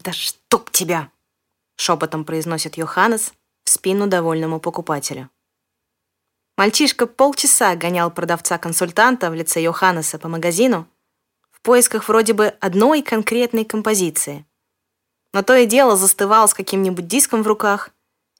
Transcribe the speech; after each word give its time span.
«Да 0.00 0.12
чтоб 0.12 0.70
тебя!»— 0.70 1.10
шепотом 1.76 2.24
произносит 2.24 2.76
Йоханнес 2.76 3.32
в 3.64 3.70
спину 3.70 4.06
довольному 4.06 4.58
покупателю. 4.58 5.30
Мальчишка 6.56 7.06
полчаса 7.06 7.74
гонял 7.76 8.10
продавца-консультанта 8.10 9.30
в 9.30 9.34
лице 9.34 9.62
Йоханнеса 9.62 10.18
по 10.18 10.28
магазину 10.28 10.86
в 11.50 11.60
поисках 11.62 12.08
вроде 12.08 12.32
бы 12.32 12.48
одной 12.60 13.02
конкретной 13.02 13.64
композиции. 13.64 14.44
Но 15.32 15.42
то 15.42 15.54
и 15.56 15.66
дело 15.66 15.96
застывал 15.96 16.48
с 16.48 16.54
каким-нибудь 16.54 17.06
диском 17.06 17.42
в 17.42 17.46
руках 17.46 17.90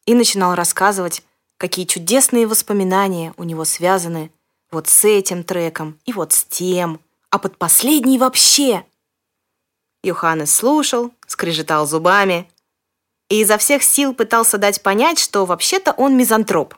и 0.06 0.14
начинал 0.14 0.54
рассказывать, 0.54 1.22
какие 1.56 1.84
чудесные 1.84 2.46
воспоминания 2.46 3.34
у 3.36 3.45
него 3.45 3.64
связаны 3.64 4.30
вот 4.70 4.88
с 4.88 5.04
этим 5.04 5.45
треком 5.45 5.98
и 6.04 6.12
вот 6.12 6.32
с 6.32 6.45
тем, 6.45 7.00
а 7.30 7.38
под 7.38 7.58
последний 7.58 8.18
вообще. 8.18 8.84
Йоханнес 10.03 10.53
слушал, 10.53 11.12
скрежетал 11.27 11.87
зубами 11.87 12.50
и 13.29 13.43
изо 13.43 13.58
всех 13.58 13.82
сил 13.82 14.14
пытался 14.14 14.58
дать 14.58 14.82
понять, 14.82 15.18
что 15.18 15.46
вообще-то 15.46 15.93
он 15.93 16.17
мизантроп. 16.17 16.75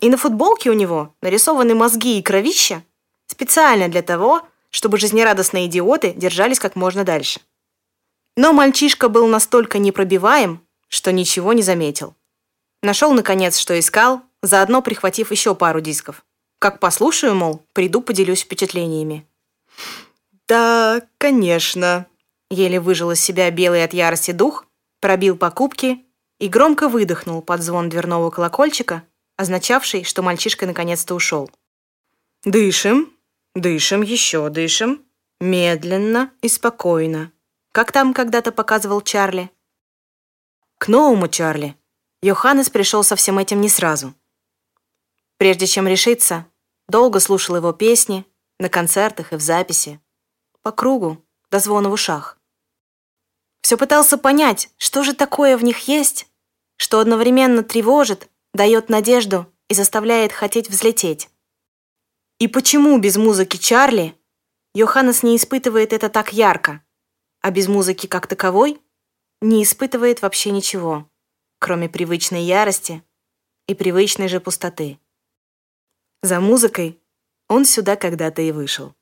И 0.00 0.08
на 0.08 0.16
футболке 0.16 0.70
у 0.70 0.74
него 0.74 1.14
нарисованы 1.20 1.74
мозги 1.74 2.18
и 2.18 2.22
кровища 2.22 2.82
специально 3.26 3.88
для 3.88 4.02
того, 4.02 4.42
чтобы 4.70 4.98
жизнерадостные 4.98 5.66
идиоты 5.66 6.12
держались 6.12 6.60
как 6.60 6.76
можно 6.76 7.04
дальше. 7.04 7.40
Но 8.36 8.52
мальчишка 8.52 9.08
был 9.08 9.26
настолько 9.26 9.78
непробиваем, 9.78 10.64
что 10.88 11.12
ничего 11.12 11.52
не 11.52 11.62
заметил. 11.62 12.14
Нашел, 12.82 13.12
наконец, 13.12 13.58
что 13.58 13.78
искал, 13.78 14.22
заодно 14.42 14.82
прихватив 14.82 15.30
еще 15.30 15.54
пару 15.54 15.80
дисков. 15.80 16.24
Как 16.60 16.80
послушаю, 16.80 17.34
мол, 17.34 17.62
приду 17.72 18.00
поделюсь 18.00 18.42
впечатлениями. 18.42 19.26
«Да, 20.46 21.02
конечно»,— 21.18 22.06
еле 22.50 22.80
выжил 22.80 23.10
из 23.10 23.20
себя 23.20 23.50
белый 23.50 23.84
от 23.84 23.92
ярости 23.92 24.30
дух, 24.30 24.66
пробил 25.00 25.36
покупки 25.36 26.04
и 26.38 26.48
громко 26.48 26.88
выдохнул 26.88 27.42
под 27.42 27.62
звон 27.62 27.88
дверного 27.88 28.30
колокольчика, 28.30 29.04
означавший, 29.36 30.04
что 30.04 30.22
мальчишка 30.22 30.66
наконец-то 30.66 31.14
ушел. 31.14 31.50
«Дышим, 32.44 33.12
дышим, 33.54 34.02
еще 34.02 34.48
дышим, 34.48 35.04
медленно 35.40 36.32
и 36.42 36.48
спокойно, 36.48 37.32
как 37.72 37.92
там 37.92 38.14
когда-то 38.14 38.52
показывал 38.52 39.00
Чарли». 39.00 39.50
К 40.78 40.88
новому 40.88 41.28
Чарли 41.28 41.76
Йоханнес 42.22 42.70
пришел 42.70 43.02
со 43.04 43.16
всем 43.16 43.38
этим 43.38 43.60
не 43.60 43.68
сразу. 43.68 44.14
Прежде 45.36 45.66
чем 45.66 45.86
решиться, 45.86 46.46
долго 46.88 47.20
слушал 47.20 47.56
его 47.56 47.72
песни 47.72 48.24
на 48.58 48.68
концертах 48.68 49.32
и 49.32 49.36
в 49.36 49.40
записи, 49.40 50.00
по 50.62 50.72
кругу, 50.72 51.24
до 51.50 51.60
звона 51.60 51.88
в 51.88 51.92
ушах. 51.92 52.37
Все 53.62 53.76
пытался 53.76 54.18
понять, 54.18 54.70
что 54.78 55.02
же 55.02 55.14
такое 55.14 55.56
в 55.56 55.64
них 55.64 55.88
есть, 55.88 56.26
что 56.76 57.00
одновременно 57.00 57.62
тревожит, 57.62 58.28
дает 58.54 58.88
надежду 58.88 59.46
и 59.68 59.74
заставляет 59.74 60.32
хотеть 60.32 60.70
взлететь. 60.70 61.28
И 62.38 62.48
почему 62.48 62.98
без 62.98 63.16
музыки 63.16 63.56
Чарли 63.56 64.14
Йоханнес 64.74 65.22
не 65.22 65.36
испытывает 65.36 65.92
это 65.92 66.08
так 66.08 66.32
ярко, 66.32 66.82
а 67.40 67.50
без 67.50 67.68
музыки 67.68 68.06
как 68.06 68.26
таковой 68.26 68.80
не 69.40 69.62
испытывает 69.62 70.22
вообще 70.22 70.50
ничего, 70.50 71.10
кроме 71.58 71.88
привычной 71.88 72.42
ярости 72.42 73.02
и 73.66 73.74
привычной 73.74 74.28
же 74.28 74.40
пустоты. 74.40 74.98
За 76.22 76.40
музыкой 76.40 77.00
он 77.48 77.64
сюда 77.64 77.96
когда-то 77.96 78.42
и 78.42 78.52
вышел. 78.52 78.94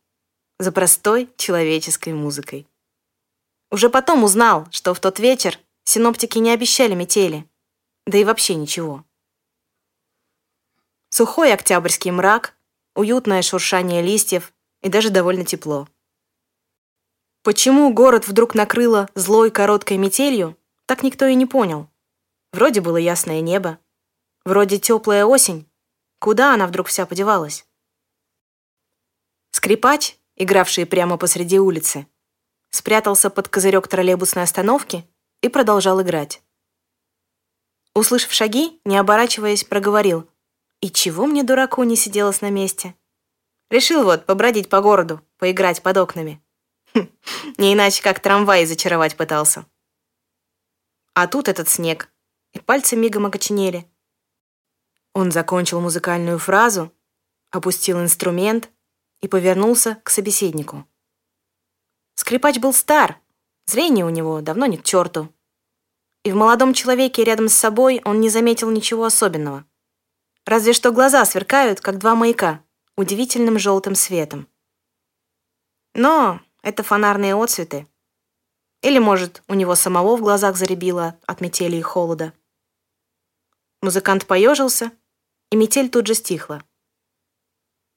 За 0.59 0.73
простой 0.73 1.31
человеческой 1.37 2.13
музыкой. 2.13 2.67
Уже 3.71 3.91
потом 3.91 4.25
узнал, 4.25 4.67
что 4.71 4.95
в 4.95 5.01
тот 5.01 5.19
вечер 5.19 5.59
синоптики 5.85 6.39
не 6.39 6.51
обещали 6.51 6.95
метели, 6.95 7.49
да 8.07 8.19
и 8.19 8.25
вообще 8.25 8.55
ничего. 8.55 9.05
Сухой 11.11 11.53
октябрьский 11.53 12.11
мрак, 12.11 12.57
уютное 12.95 13.43
шуршание 13.43 14.03
листьев 14.03 14.53
и 14.83 14.89
даже 14.89 15.11
довольно 15.11 15.45
тепло. 15.45 15.89
Почему 17.43 17.93
город 17.93 18.27
вдруг 18.29 18.55
накрыло 18.55 19.09
злой 19.15 19.51
короткой 19.51 19.99
метелью, 19.99 20.57
так 20.87 21.03
никто 21.03 21.27
и 21.27 21.35
не 21.35 21.47
понял. 21.47 21.89
Вроде 22.53 22.81
было 22.81 22.97
ясное 22.97 23.41
небо, 23.41 23.79
вроде 24.45 24.79
теплая 24.79 25.25
осень, 25.25 25.69
Куда 26.19 26.55
она 26.55 26.67
вдруг 26.67 26.89
вся 26.89 27.07
подевалась? 27.07 27.67
Скрипач, 29.51 30.17
игравший 30.35 30.87
прямо 30.87 31.19
посреди 31.19 31.59
улицы, 31.59 32.07
спрятался 32.77 33.31
под 33.31 33.49
козырек 33.49 33.89
троллейбусной 33.89 34.45
остановки 34.45 35.05
и 35.41 35.49
продолжал 35.49 36.01
играть. 36.03 36.43
Услышав 37.95 38.33
шаги, 38.33 38.81
не 38.85 38.99
оборачиваясь, 38.99 39.65
проговорил. 39.65 40.29
«И 40.83 40.91
чего 40.91 41.27
мне, 41.27 41.43
дураку, 41.43 41.83
не 41.85 41.97
сиделось 41.97 42.43
на 42.43 42.51
месте?» 42.51 42.95
Решил 43.71 44.05
вот 44.05 44.27
побродить 44.27 44.69
по 44.69 44.81
городу, 44.81 45.21
поиграть 45.39 45.83
под 45.83 45.97
окнами. 45.97 46.43
Хм, 46.95 47.09
не 47.59 47.73
иначе, 47.73 48.03
как 48.03 48.21
трамвай 48.21 48.67
зачаровать 48.67 49.17
пытался. 49.17 49.67
А 51.15 51.27
тут 51.27 51.49
этот 51.49 51.69
снег, 51.69 52.11
и 52.53 52.61
пальцы 52.61 52.95
мигом 52.95 53.27
окоченели. 53.27 53.91
Он 55.15 55.33
закончил 55.33 55.81
музыкальную 55.81 56.39
фразу, 56.39 56.93
опустил 57.51 58.01
инструмент 58.01 58.71
и 59.23 59.29
повернулся 59.29 59.99
к 60.05 60.11
собеседнику. 60.11 60.87
Скрипач 62.27 62.59
был 62.59 62.73
стар, 62.73 63.21
зрение 63.67 64.05
у 64.05 64.09
него 64.09 64.41
давно 64.41 64.67
не 64.67 64.79
к 64.79 64.83
черту. 64.83 65.33
И 66.25 66.33
в 66.33 66.35
молодом 66.35 66.75
человеке 66.75 67.23
рядом 67.23 67.49
с 67.49 67.55
собой 67.55 68.03
он 68.05 68.21
не 68.21 68.31
заметил 68.31 68.69
ничего 68.73 69.05
особенного. 69.05 69.65
Разве 70.45 70.73
что 70.73 70.91
глаза 70.91 71.25
сверкают, 71.25 71.81
как 71.81 71.99
два 71.99 72.17
маяка, 72.17 72.65
удивительным 72.97 73.61
желтым 73.61 73.95
светом. 73.95 74.49
Но 75.95 76.41
это 76.63 76.83
фонарные 76.83 77.37
отцветы. 77.37 77.87
Или, 78.83 78.99
может, 78.99 79.45
у 79.47 79.55
него 79.55 79.77
самого 79.77 80.17
в 80.17 80.21
глазах 80.21 80.57
заребило 80.57 81.17
от 81.29 81.41
метели 81.41 81.77
и 81.77 81.81
холода. 81.81 82.33
Музыкант 83.83 84.27
поежился 84.27 84.91
и 85.53 85.57
метель 85.57 85.89
тут 85.89 86.09
же 86.09 86.15
стихла. 86.15 86.65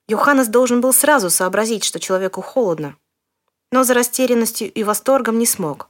Йоханнес 0.07 0.49
должен 0.49 0.81
был 0.81 0.93
сразу 0.93 1.31
сообразить, 1.31 1.83
что 1.83 1.99
человеку 1.99 2.43
холодно, 2.43 2.95
но 3.71 3.83
за 3.83 3.93
растерянностью 3.93 4.71
и 4.71 4.83
восторгом 4.83 5.37
не 5.37 5.45
смог. 5.45 5.89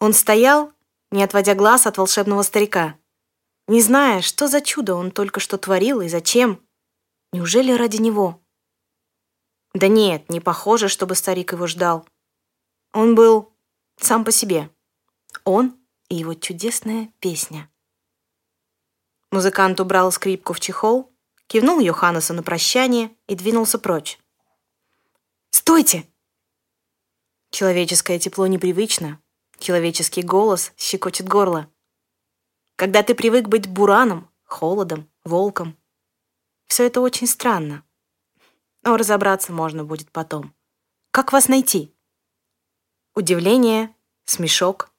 Он 0.00 0.12
стоял, 0.12 0.72
не 1.10 1.22
отводя 1.22 1.54
глаз 1.54 1.86
от 1.86 1.98
волшебного 1.98 2.42
старика, 2.42 2.98
не 3.66 3.80
зная, 3.80 4.20
что 4.20 4.46
за 4.46 4.60
чудо 4.60 4.94
он 4.94 5.10
только 5.10 5.40
что 5.40 5.56
творил 5.56 6.02
и 6.02 6.08
зачем. 6.08 6.60
Неужели 7.32 7.72
ради 7.72 7.96
него? 7.96 8.42
Да 9.72 9.88
нет, 9.88 10.28
не 10.28 10.40
похоже, 10.40 10.88
чтобы 10.88 11.14
старик 11.14 11.52
его 11.52 11.66
ждал. 11.66 12.06
Он 12.92 13.14
был 13.14 13.52
сам 13.98 14.24
по 14.24 14.30
себе. 14.30 14.70
Он 15.44 15.76
и 16.08 16.16
его 16.16 16.34
чудесная 16.34 17.12
песня. 17.20 17.70
Музыкант 19.30 19.80
убрал 19.80 20.12
скрипку 20.12 20.52
в 20.52 20.60
чехол, 20.60 21.10
кивнул 21.46 21.80
Йоханнесу 21.80 22.34
на 22.34 22.42
прощание 22.42 23.16
и 23.26 23.34
двинулся 23.34 23.78
прочь. 23.78 24.18
«Стойте!» 25.50 26.06
Человеческое 27.54 28.18
тепло 28.18 28.48
непривычно, 28.48 29.22
человеческий 29.60 30.22
голос 30.22 30.72
щекочет 30.76 31.28
горло. 31.28 31.70
Когда 32.74 33.04
ты 33.04 33.14
привык 33.14 33.46
быть 33.46 33.68
бураном, 33.68 34.28
холодом, 34.42 35.08
волком, 35.22 35.76
все 36.66 36.84
это 36.84 37.00
очень 37.00 37.28
странно. 37.28 37.84
Но 38.82 38.96
разобраться 38.96 39.52
можно 39.52 39.84
будет 39.84 40.10
потом. 40.10 40.52
Как 41.12 41.32
вас 41.32 41.46
найти? 41.46 41.94
Удивление, 43.14 43.94
смешок. 44.24 44.90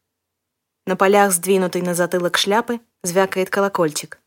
На 0.85 0.95
полях, 0.95 1.33
сдвинутой 1.33 1.81
на 1.81 1.93
затылок 1.93 2.37
шляпы, 2.37 2.79
звякает 3.03 3.49
колокольчик. 3.49 4.21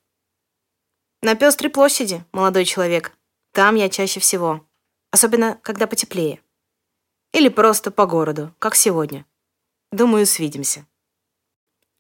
На 1.23 1.35
Пестрой 1.35 1.71
площади, 1.71 2.23
молодой 2.33 2.67
человек. 2.67 3.17
Там 3.53 3.75
я 3.75 3.89
чаще 3.89 4.21
всего. 4.21 4.69
Особенно, 5.13 5.59
когда 5.63 5.87
потеплее. 5.87 6.43
Или 7.33 7.49
просто 7.49 7.91
по 7.91 8.07
городу, 8.07 8.55
как 8.59 8.75
сегодня. 8.75 9.27
Думаю, 9.93 10.27
свидимся. 10.27 10.87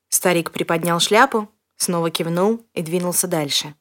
Старик 0.08 0.50
приподнял 0.50 1.00
шляпу, 1.00 1.48
снова 1.76 2.10
кивнул 2.10 2.66
и 2.74 2.82
двинулся 2.82 3.26
дальше. 3.26 3.74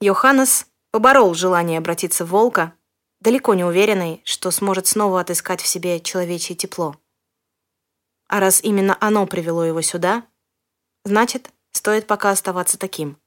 Йоханнес 0.00 0.66
поборол 0.90 1.34
желание 1.34 1.78
обратиться 1.78 2.24
в 2.24 2.30
волка, 2.30 2.74
далеко 3.20 3.54
не 3.54 3.64
уверенный, 3.64 4.22
что 4.24 4.50
сможет 4.50 4.86
снова 4.86 5.20
отыскать 5.20 5.60
в 5.60 5.66
себе 5.66 6.00
человечье 6.00 6.56
тепло. 6.56 6.96
А 8.28 8.40
раз 8.40 8.62
именно 8.62 8.96
оно 9.00 9.26
привело 9.26 9.64
его 9.64 9.82
сюда, 9.82 10.26
значит, 11.04 11.50
стоит 11.72 12.06
пока 12.06 12.30
оставаться 12.30 12.78
таким 12.78 13.18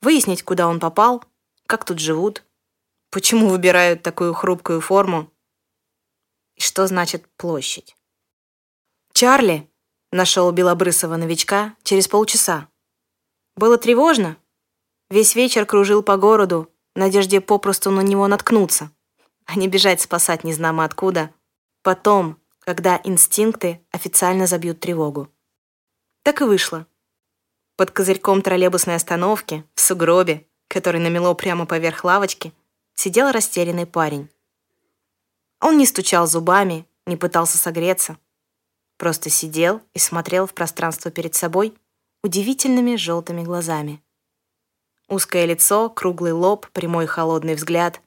выяснить, 0.00 0.42
куда 0.42 0.66
он 0.68 0.80
попал, 0.80 1.24
как 1.66 1.84
тут 1.84 1.98
живут, 1.98 2.44
почему 3.10 3.48
выбирают 3.48 4.02
такую 4.02 4.34
хрупкую 4.34 4.80
форму 4.80 5.30
что 6.62 6.86
значит 6.86 7.26
площадь. 7.36 7.96
Чарли 9.12 9.68
нашел 10.12 10.50
белобрысого 10.52 11.16
новичка 11.16 11.76
через 11.82 12.08
полчаса. 12.08 12.68
Было 13.56 13.78
тревожно. 13.78 14.36
Весь 15.10 15.34
вечер 15.34 15.66
кружил 15.66 16.02
по 16.02 16.16
городу, 16.16 16.70
в 16.94 16.98
надежде 16.98 17.40
попросту 17.40 17.90
на 17.90 18.00
него 18.00 18.26
наткнуться, 18.26 18.90
а 19.46 19.56
не 19.56 19.68
бежать 19.68 20.00
спасать 20.00 20.44
незнамо 20.44 20.84
откуда. 20.84 21.32
Потом, 21.82 22.38
когда 22.60 23.00
инстинкты 23.04 23.80
официально 23.90 24.46
забьют 24.46 24.80
тревогу. 24.80 25.28
Так 26.22 26.40
и 26.42 26.44
вышло. 26.44 26.86
Под 27.76 27.90
козырьком 27.90 28.42
троллейбусной 28.42 28.96
остановки, 28.96 29.64
в 29.74 29.80
сугробе, 29.80 30.46
который 30.68 31.00
намело 31.00 31.34
прямо 31.34 31.66
поверх 31.66 32.04
лавочки, 32.04 32.52
сидел 32.94 33.32
растерянный 33.32 33.86
парень. 33.86 34.28
Он 35.60 35.76
не 35.76 35.86
стучал 35.86 36.26
зубами, 36.26 36.86
не 37.06 37.16
пытался 37.16 37.58
согреться. 37.58 38.18
Просто 38.96 39.30
сидел 39.30 39.82
и 39.94 39.98
смотрел 39.98 40.46
в 40.46 40.54
пространство 40.54 41.10
перед 41.10 41.34
собой 41.34 41.76
удивительными 42.22 42.96
желтыми 42.96 43.42
глазами. 43.42 44.02
Узкое 45.08 45.44
лицо, 45.46 45.90
круглый 45.90 46.32
лоб, 46.32 46.68
прямой 46.70 47.06
холодный 47.06 47.54
взгляд. 47.54 48.00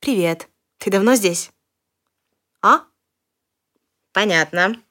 «Привет. 0.00 0.48
Ты 0.78 0.90
давно 0.90 1.14
здесь?» 1.14 1.52
«А?» 2.62 2.84
«Понятно». 4.12 4.82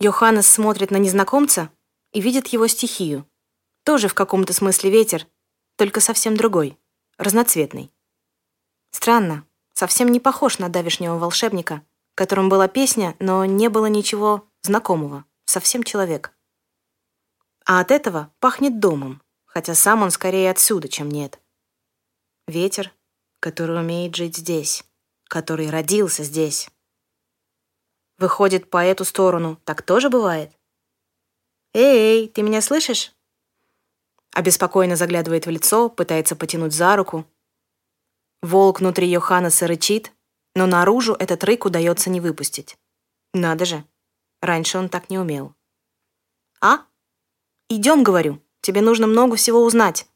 Йоханнес 0.00 0.46
смотрит 0.46 0.90
на 0.90 0.96
незнакомца 0.96 1.70
и 2.12 2.20
видит 2.20 2.48
его 2.48 2.66
стихию. 2.68 3.26
Тоже 3.84 4.08
в 4.08 4.14
каком-то 4.14 4.52
смысле 4.52 4.90
ветер, 4.90 5.26
только 5.76 6.00
совсем 6.00 6.36
другой, 6.36 6.78
разноцветный. 7.18 7.90
Странно, 8.90 9.46
совсем 9.72 10.08
не 10.08 10.20
похож 10.20 10.58
на 10.58 10.68
давишнего 10.68 11.18
волшебника, 11.18 11.82
которым 12.14 12.48
была 12.48 12.68
песня, 12.68 13.16
но 13.18 13.44
не 13.44 13.68
было 13.68 13.86
ничего 13.86 14.48
знакомого, 14.62 15.24
совсем 15.44 15.82
человек. 15.82 16.32
А 17.64 17.80
от 17.80 17.90
этого 17.90 18.32
пахнет 18.40 18.80
домом, 18.80 19.22
хотя 19.44 19.74
сам 19.74 20.02
он 20.02 20.10
скорее 20.10 20.50
отсюда, 20.50 20.88
чем 20.88 21.10
нет. 21.10 21.40
Ветер, 22.46 22.92
который 23.40 23.78
умеет 23.78 24.16
жить 24.16 24.36
здесь, 24.36 24.84
который 25.24 25.70
родился 25.70 26.24
здесь. 26.24 26.68
Выходит, 28.18 28.70
по 28.70 28.84
эту 28.84 29.04
сторону 29.04 29.60
так 29.64 29.82
тоже 29.82 30.10
бывает? 30.10 30.52
«Эй, 31.74 32.28
ты 32.28 32.42
меня 32.42 32.60
слышишь?» 32.60 33.14
Обеспокоенно 34.32 34.96
заглядывает 34.96 35.46
в 35.46 35.50
лицо, 35.50 35.88
пытается 35.88 36.36
потянуть 36.36 36.72
за 36.72 36.96
руку. 36.96 37.26
Волк 38.42 38.80
внутри 38.80 39.08
Йоханнеса 39.08 39.66
рычит, 39.66 40.12
но 40.54 40.66
наружу 40.66 41.14
этот 41.14 41.44
рык 41.44 41.64
удается 41.64 42.10
не 42.10 42.20
выпустить. 42.20 42.76
Надо 43.32 43.64
же, 43.64 43.84
раньше 44.40 44.78
он 44.78 44.88
так 44.88 45.08
не 45.08 45.18
умел. 45.18 45.54
«А? 46.60 46.84
Идем, 47.68 48.02
говорю, 48.02 48.42
тебе 48.60 48.82
нужно 48.82 49.06
много 49.06 49.36
всего 49.36 49.64
узнать». 49.64 50.06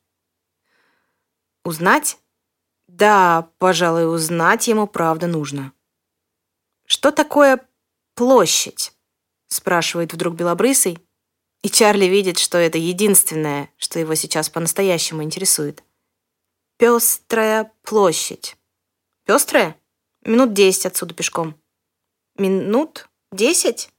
«Узнать?» 1.65 2.19
Да, 2.87 3.51
пожалуй, 3.59 4.13
узнать 4.15 4.69
ему 4.69 4.87
правда 4.87 5.27
нужно. 5.27 5.73
«Что 6.87 7.11
такое 7.11 7.67
площадь?» 8.15 8.93
спрашивает 9.49 10.13
вдруг 10.13 10.35
Белобрысый, 10.35 10.99
и 11.63 11.69
Чарли 11.69 12.05
видит, 12.07 12.39
что 12.39 12.59
это 12.59 12.79
единственное, 12.79 13.71
что 13.77 13.99
его 13.99 14.15
сейчас 14.15 14.49
по-настоящему 14.49 15.23
интересует. 15.23 15.83
Пестрая 16.79 17.73
площадь. 17.85 18.55
Пестрая? 19.25 19.81
Минут 20.27 20.53
десять 20.53 20.85
отсюда 20.85 21.15
пешком. 21.15 21.59
Минут 22.37 23.09
десять? 23.33 23.91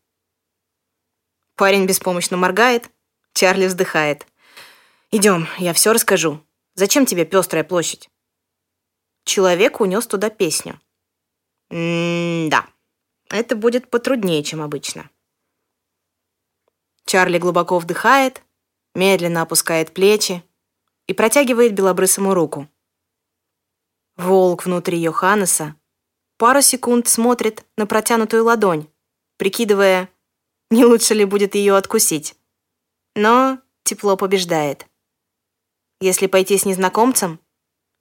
Парень 1.56 1.88
беспомощно 1.88 2.38
моргает, 2.38 2.92
Чарли 3.34 3.66
вздыхает. 3.66 4.28
Идем, 5.10 5.48
я 5.58 5.74
все 5.74 5.92
расскажу. 5.92 6.46
Зачем 6.76 7.08
тебе 7.08 7.26
пестрая 7.26 7.64
площадь? 7.64 8.12
Человек 9.24 9.82
унес 9.82 10.06
туда 10.06 10.30
песню. 10.30 10.80
М-да, 11.72 12.68
это 13.30 13.56
будет 13.56 13.90
потруднее, 13.90 14.44
чем 14.44 14.62
обычно. 14.62 15.10
Чарли 17.06 17.40
глубоко 17.40 17.80
вдыхает, 17.80 18.44
медленно 18.94 19.42
опускает 19.42 19.96
плечи 19.96 20.44
и 21.08 21.14
протягивает 21.14 21.74
белобрысому 21.74 22.34
руку. 22.34 22.70
Волк 24.16 24.66
внутри 24.66 25.00
Йоханнеса 25.00 25.76
пару 26.38 26.62
секунд 26.62 27.08
смотрит 27.08 27.66
на 27.78 27.88
протянутую 27.88 28.44
ладонь, 28.44 28.88
прикидывая, 29.38 30.10
не 30.70 30.86
лучше 30.86 31.14
ли 31.14 31.26
будет 31.26 31.56
ее 31.56 31.76
откусить. 31.76 32.36
Но 33.16 33.60
тепло 33.84 34.18
побеждает. 34.18 34.88
Если 36.00 36.28
пойти 36.28 36.58
с 36.58 36.66
незнакомцем, 36.66 37.40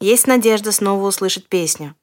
есть 0.01 0.27
надежда 0.27 0.73
снова 0.73 1.07
услышать 1.07 1.49
песню. 1.49 1.95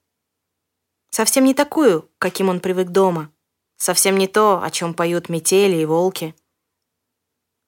Совсем 1.11 1.43
не 1.45 1.53
такую, 1.53 2.09
каким 2.17 2.49
он 2.49 2.59
привык 2.59 2.89
дома. 2.89 3.31
Совсем 3.77 4.17
не 4.17 4.27
то, 4.27 4.63
о 4.63 4.71
чем 4.71 4.93
поют 4.93 5.29
метели 5.29 5.77
и 5.77 5.85
волки 5.85 6.35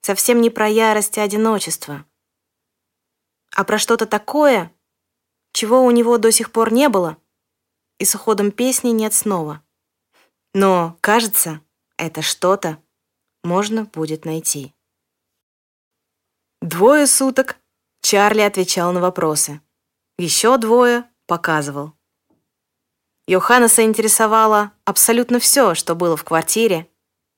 совсем 0.05 0.39
не 0.39 0.51
про 0.51 0.67
ярость 0.67 1.17
и 1.17 1.19
одиночество, 1.19 2.05
а 3.55 3.63
про 3.63 3.79
что-то 3.79 4.05
такое, 4.05 4.71
чего 5.53 5.83
у 5.83 5.91
него 5.91 6.17
до 6.17 6.31
сих 6.31 6.51
пор 6.51 6.71
не 6.71 6.89
было, 6.89 7.17
и 7.97 8.05
с 8.05 8.13
уходом 8.13 8.51
песни 8.51 8.89
нет 8.89 9.13
снова. 9.13 9.63
Но, 10.53 10.97
кажется, 11.01 11.61
это 11.97 12.21
что-то 12.21 12.77
можно 13.43 13.85
будет 13.85 14.25
найти. 14.25 14.73
Двое 16.61 17.07
суток 17.07 17.57
Чарли 18.01 18.41
отвечал 18.41 18.91
на 18.91 18.99
вопросы. 18.99 19.61
Еще 20.17 20.57
двое 20.57 21.09
показывал. 21.25 21.93
Йоханнеса 23.27 23.83
интересовало 23.83 24.71
абсолютно 24.83 25.39
все, 25.39 25.73
что 25.73 25.95
было 25.95 26.15
в 26.15 26.23
квартире, 26.23 26.89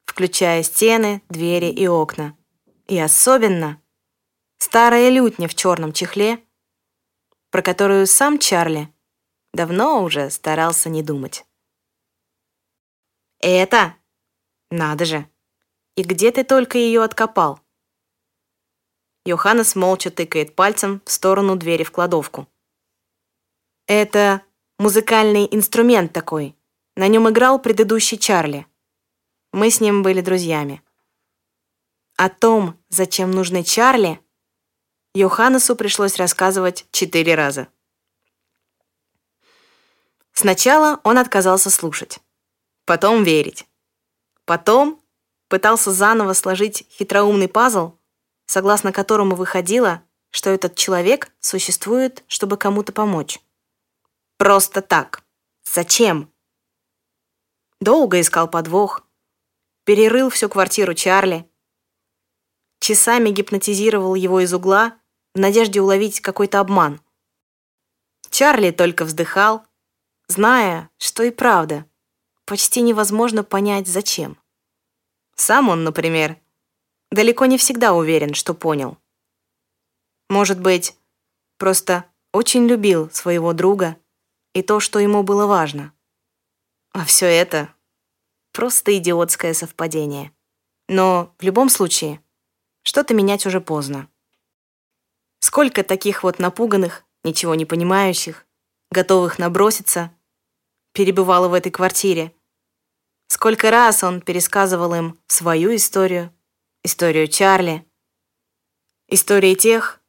включая 0.05 0.63
стены, 0.63 1.21
двери 1.29 1.67
и 1.71 1.87
окна. 1.87 2.35
И 2.87 2.99
особенно 2.99 3.81
старая 4.57 5.09
лютня 5.09 5.47
в 5.47 5.55
черном 5.55 5.93
чехле, 5.93 6.43
про 7.49 7.61
которую 7.61 8.07
сам 8.07 8.39
Чарли 8.39 8.93
давно 9.53 10.03
уже 10.03 10.29
старался 10.29 10.89
не 10.89 11.03
думать. 11.03 11.45
«Это? 13.39 13.95
Надо 14.69 15.05
же! 15.05 15.29
И 15.95 16.03
где 16.03 16.31
ты 16.31 16.43
только 16.43 16.77
ее 16.77 17.03
откопал?» 17.03 17.59
Йоханнес 19.25 19.75
молча 19.75 20.09
тыкает 20.09 20.55
пальцем 20.55 21.01
в 21.05 21.11
сторону 21.11 21.55
двери 21.55 21.83
в 21.83 21.91
кладовку. 21.91 22.47
«Это 23.87 24.41
музыкальный 24.79 25.47
инструмент 25.51 26.13
такой. 26.13 26.55
На 26.95 27.07
нем 27.07 27.29
играл 27.29 27.59
предыдущий 27.59 28.17
Чарли. 28.17 28.65
Мы 29.53 29.69
с 29.69 29.81
ним 29.81 30.01
были 30.03 30.21
друзьями. 30.21 30.81
О 32.15 32.29
том, 32.29 32.79
зачем 32.89 33.31
нужны 33.31 33.63
Чарли, 33.63 34.19
Йоханнесу 35.17 35.75
пришлось 35.75 36.17
рассказывать 36.17 36.85
четыре 36.91 37.33
раза. 37.33 37.69
Сначала 40.31 41.01
он 41.03 41.17
отказался 41.17 41.71
слушать, 41.71 42.19
потом 42.85 43.23
верить. 43.23 43.65
Потом 44.45 45.01
пытался 45.47 45.91
заново 45.91 46.33
сложить 46.33 46.85
хитроумный 46.91 47.47
пазл, 47.47 47.93
согласно 48.45 48.91
которому 48.91 49.35
выходило, 49.35 50.03
что 50.29 50.51
этот 50.51 50.75
человек 50.75 51.31
существует, 51.39 52.23
чтобы 52.27 52.55
кому-то 52.55 52.91
помочь. 52.91 53.39
Просто 54.37 54.83
так. 54.83 55.23
Зачем? 55.63 56.31
Долго 57.79 58.21
искал 58.21 58.47
подвох, 58.47 59.01
перерыл 59.83 60.29
всю 60.29 60.47
квартиру 60.47 60.93
Чарли, 60.93 61.49
часами 62.79 63.31
гипнотизировал 63.31 64.13
его 64.13 64.41
из 64.41 64.53
угла 64.53 64.99
в 65.33 65.39
надежде 65.39 65.81
уловить 65.81 66.21
какой-то 66.21 66.59
обман. 66.59 67.01
Чарли 68.29 68.71
только 68.71 69.05
вздыхал, 69.05 69.65
зная, 70.27 70.89
что 70.97 71.23
и 71.23 71.31
правда, 71.31 71.85
почти 72.45 72.81
невозможно 72.81 73.43
понять, 73.43 73.87
зачем. 73.87 74.37
Сам 75.35 75.69
он, 75.69 75.83
например, 75.83 76.37
далеко 77.11 77.45
не 77.45 77.57
всегда 77.57 77.93
уверен, 77.93 78.33
что 78.33 78.53
понял. 78.53 78.97
Может 80.29 80.59
быть, 80.59 80.97
просто 81.57 82.05
очень 82.33 82.67
любил 82.67 83.09
своего 83.11 83.53
друга 83.53 83.97
и 84.53 84.61
то, 84.61 84.79
что 84.79 84.99
ему 84.99 85.23
было 85.23 85.45
важно. 85.45 85.93
А 86.91 87.05
все 87.05 87.27
это— 87.27 87.73
просто 88.51 88.97
идиотское 88.97 89.53
совпадение. 89.53 90.31
Но 90.87 91.33
в 91.37 91.43
любом 91.43 91.69
случае— 91.69 92.21
что-то 92.83 93.13
менять 93.13 93.45
уже 93.45 93.61
поздно. 93.61 94.09
Сколько 95.39 95.83
таких 95.83 96.23
вот 96.23 96.39
напуганных, 96.39 97.03
ничего 97.23 97.55
не 97.55 97.65
понимающих, 97.65 98.45
готовых 98.91 99.39
наброситься, 99.39 100.11
перебывало 100.93 101.47
в 101.47 101.53
этой 101.53 101.71
квартире. 101.71 102.33
Сколько 103.27 103.69
раз 103.69 104.03
он 104.03 104.21
пересказывал 104.21 104.93
им 104.95 105.19
свою 105.27 105.75
историю, 105.75 106.33
историю 106.83 107.27
Чарли, 107.27 107.85
истории 109.07 109.55
тех, 109.55 110.01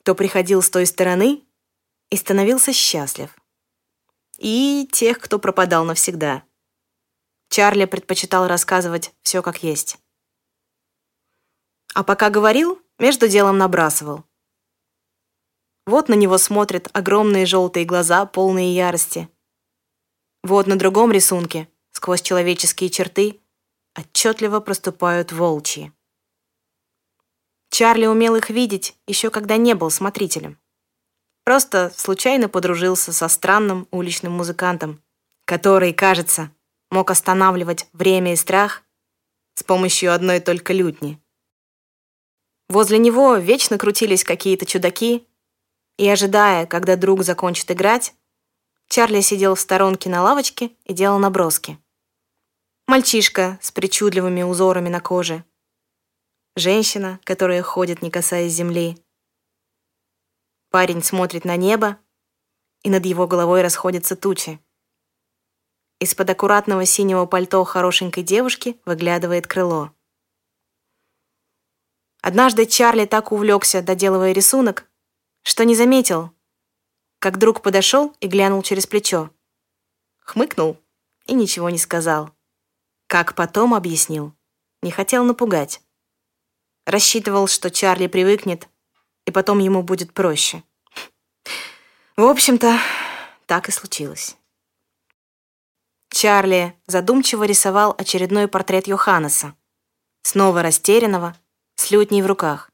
кто 0.00 0.14
приходил 0.14 0.60
с 0.62 0.70
той 0.70 0.86
стороны 0.86 1.44
и 2.10 2.16
становился 2.16 2.72
счастлив, 2.72 3.34
и 4.38 4.88
тех, 4.92 5.18
кто 5.18 5.38
пропадал 5.38 5.84
навсегда. 5.84 6.42
Чарли 7.48 7.84
предпочитал 7.84 8.48
рассказывать 8.48 9.14
все 9.22 9.40
как 9.42 9.62
есть. 9.62 9.98
А 11.94 12.02
пока 12.02 12.28
говорил, 12.28 12.82
между 12.98 13.28
делом 13.28 13.58
набрасывал. 13.58 14.24
Вот 15.86 16.08
на 16.08 16.14
него 16.14 16.38
смотрят 16.38 16.88
огромные 16.92 17.44
желтые 17.44 17.84
глаза, 17.84 18.24
полные 18.24 18.74
ярости. 18.74 19.28
Вот 20.42 20.66
на 20.66 20.76
другом 20.76 21.12
рисунке, 21.12 21.68
сквозь 21.92 22.22
человеческие 22.22 22.90
черты, 22.90 23.40
отчетливо 23.98 24.60
проступают 24.60 25.32
волчьи. 25.32 25.92
Чарли 27.70 28.06
умел 28.06 28.36
их 28.36 28.50
видеть 28.50 28.96
еще 29.06 29.30
когда 29.30 29.56
не 29.56 29.74
был 29.74 29.90
смотрителем. 29.90 30.58
Просто 31.44 31.92
случайно 31.94 32.48
подружился 32.48 33.12
со 33.12 33.28
странным 33.28 33.86
уличным 33.90 34.32
музыкантом, 34.32 35.02
который, 35.44 35.92
кажется, 35.92 36.50
мог 36.90 37.10
останавливать 37.10 37.88
время 37.92 38.32
и 38.32 38.36
страх 38.36 38.82
с 39.54 39.62
помощью 39.62 40.14
одной 40.14 40.40
только 40.40 40.72
лютни. 40.72 41.20
Возле 42.68 42.98
него 42.98 43.36
вечно 43.36 43.76
крутились 43.76 44.24
какие-то 44.24 44.64
чудаки, 44.64 45.26
и, 45.96 46.08
ожидая, 46.08 46.66
когда 46.66 46.96
друг 46.96 47.22
закончит 47.22 47.70
играть, 47.70 48.14
Чарли 48.88 49.20
сидел 49.20 49.54
в 49.54 49.60
сторонке 49.60 50.08
на 50.10 50.22
лавочке 50.22 50.76
и 50.84 50.92
делал 50.92 51.18
наброски. 51.18 51.78
Мальчишка 52.86 53.58
с 53.62 53.72
причудливыми 53.72 54.42
узорами 54.42 54.88
на 54.88 55.00
коже. 55.00 55.44
Женщина, 56.56 57.18
которая 57.24 57.62
ходит, 57.62 58.02
не 58.02 58.10
касаясь 58.10 58.52
земли. 58.52 58.98
Парень 60.70 61.02
смотрит 61.02 61.44
на 61.44 61.56
небо, 61.56 61.98
и 62.82 62.90
над 62.90 63.06
его 63.06 63.26
головой 63.26 63.62
расходятся 63.62 64.16
тучи. 64.16 64.60
Из-под 66.00 66.30
аккуратного 66.30 66.84
синего 66.84 67.24
пальто 67.24 67.64
хорошенькой 67.64 68.22
девушки 68.22 68.78
выглядывает 68.84 69.46
крыло. 69.46 69.92
Однажды 72.20 72.66
Чарли 72.66 73.06
так 73.06 73.32
увлекся, 73.32 73.82
доделывая 73.82 74.32
рисунок, 74.32 74.90
что 75.44 75.64
не 75.64 75.76
заметил, 75.76 76.32
как 77.20 77.38
друг 77.38 77.62
подошел 77.62 78.14
и 78.20 78.26
глянул 78.26 78.62
через 78.62 78.86
плечо. 78.86 79.30
Хмыкнул 80.18 80.78
и 81.26 81.34
ничего 81.34 81.70
не 81.70 81.78
сказал. 81.78 82.30
Как 83.06 83.34
потом 83.34 83.74
объяснил, 83.74 84.34
не 84.82 84.90
хотел 84.90 85.22
напугать. 85.24 85.82
Рассчитывал, 86.86 87.46
что 87.46 87.70
Чарли 87.70 88.06
привыкнет, 88.06 88.68
и 89.26 89.30
потом 89.30 89.58
ему 89.58 89.82
будет 89.82 90.12
проще. 90.12 90.62
В 92.16 92.24
общем-то, 92.24 92.78
так 93.46 93.68
и 93.68 93.72
случилось. 93.72 94.36
Чарли 96.10 96.78
задумчиво 96.86 97.44
рисовал 97.44 97.94
очередной 97.98 98.48
портрет 98.48 98.86
Йоханнеса, 98.86 99.54
снова 100.22 100.62
растерянного, 100.62 101.36
с 101.74 101.90
лютней 101.90 102.22
в 102.22 102.26
руках. 102.26 102.70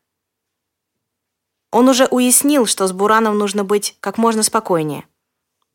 Он 1.70 1.88
уже 1.88 2.06
уяснил, 2.06 2.66
что 2.66 2.86
с 2.86 2.92
Бураном 2.92 3.38
нужно 3.38 3.64
быть 3.64 3.96
как 4.00 4.18
можно 4.18 4.42
спокойнее. 4.42 5.06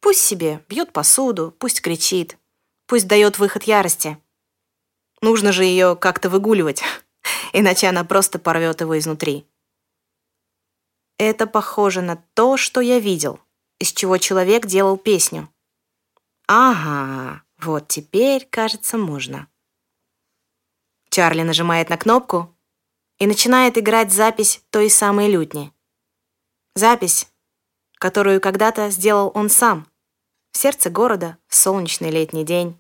Пусть 0.02 0.20
себе 0.20 0.64
бьет 0.68 0.92
посуду, 0.92 1.56
пусть 1.58 1.82
кричит, 1.82 2.38
пусть 2.86 3.08
дает 3.08 3.40
выход 3.40 3.64
ярости. 3.64 4.18
Нужно 5.22 5.52
же 5.52 5.64
ее 5.64 5.96
как-то 5.96 6.30
выгуливать, 6.30 6.84
иначе 7.54 7.88
она 7.88 8.04
просто 8.04 8.40
порвет 8.40 8.82
его 8.82 8.98
изнутри. 9.00 9.48
Это 11.18 11.48
похоже 11.48 12.02
на 12.02 12.18
то, 12.34 12.58
что 12.58 12.82
я 12.82 13.00
видел, 13.00 13.40
из 13.80 13.94
чего 13.94 14.18
человек 14.18 14.66
делал 14.66 14.98
песню. 14.98 15.50
Ага, 16.48 17.44
вот 17.58 17.88
теперь, 17.88 18.46
кажется, 18.50 18.98
можно. 18.98 19.48
Чарли 21.10 21.44
нажимает 21.44 21.90
на 21.90 21.98
кнопку, 21.98 22.56
и 23.20 23.28
начинает 23.28 23.78
играть 23.78 24.12
запись 24.12 24.62
той 24.70 24.90
самой 24.90 25.30
лютни. 25.30 25.72
Запись, 26.76 27.32
которую 27.94 28.42
когда-то 28.42 28.90
сделал 28.90 29.32
он 29.34 29.50
сам, 29.50 29.88
в 30.52 30.58
сердце 30.58 30.90
города, 30.90 31.38
в 31.48 31.56
солнечный 31.56 32.12
летний 32.12 32.44
день, 32.44 32.78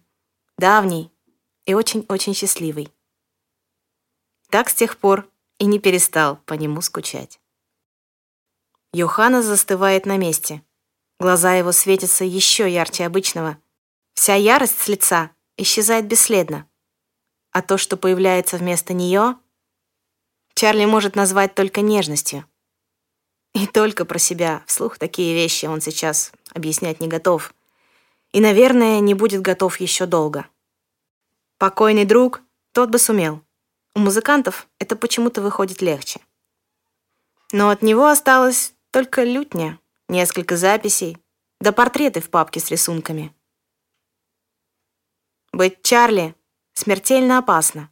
давний 0.57 1.13
и 1.65 1.73
очень-очень 1.73 2.33
счастливый. 2.33 2.93
Так 4.49 4.69
с 4.69 4.73
тех 4.73 4.97
пор 4.97 5.29
и 5.59 5.65
не 5.65 5.79
перестал 5.79 6.37
по 6.45 6.55
нему 6.55 6.81
скучать. 6.81 7.39
Йоханна 8.91 9.41
застывает 9.41 10.05
на 10.05 10.17
месте. 10.17 10.61
Глаза 11.17 11.55
его 11.55 11.71
светятся 11.71 12.25
еще 12.25 12.69
ярче 12.69 13.05
обычного. 13.05 13.57
Вся 14.13 14.35
ярость 14.35 14.81
с 14.81 14.87
лица 14.89 15.31
исчезает 15.55 16.05
бесследно. 16.05 16.67
А 17.51 17.61
то, 17.61 17.77
что 17.77 17.95
появляется 17.95 18.57
вместо 18.57 18.93
нее, 18.93 19.37
Чарли 20.53 20.83
может 20.83 21.15
назвать 21.15 21.55
только 21.55 21.79
нежностью. 21.79 22.45
И 23.55 23.65
только 23.65 24.05
про 24.05 24.19
себя. 24.19 24.63
Вслух 24.67 24.99
такие 24.99 25.33
вещи 25.33 25.65
он 25.65 25.81
сейчас 25.81 26.31
объяснять 26.53 26.99
не 26.99 27.07
готов. 27.07 27.55
И, 28.31 28.39
наверное, 28.39 28.99
не 28.99 29.15
будет 29.15 29.41
готов 29.41 29.79
еще 29.79 30.05
долго. 30.05 30.45
Покойный 31.57 32.05
друг, 32.05 32.43
тот 32.71 32.89
бы 32.89 32.99
сумел. 32.99 33.41
У 33.95 33.99
музыкантов 33.99 34.67
это 34.77 34.95
почему-то 34.95 35.41
выходит 35.41 35.81
легче. 35.81 36.19
Но 37.51 37.71
от 37.71 37.81
него 37.81 38.07
осталось 38.07 38.75
только 38.91 39.23
лютня, 39.23 39.79
несколько 40.07 40.55
записей, 40.55 41.17
да 41.59 41.71
портреты 41.71 42.21
в 42.21 42.29
папке 42.29 42.59
с 42.59 42.69
рисунками. 42.69 43.33
Быть 45.51 45.81
Чарли 45.81 46.35
смертельно 46.73 47.39
опасно 47.39 47.89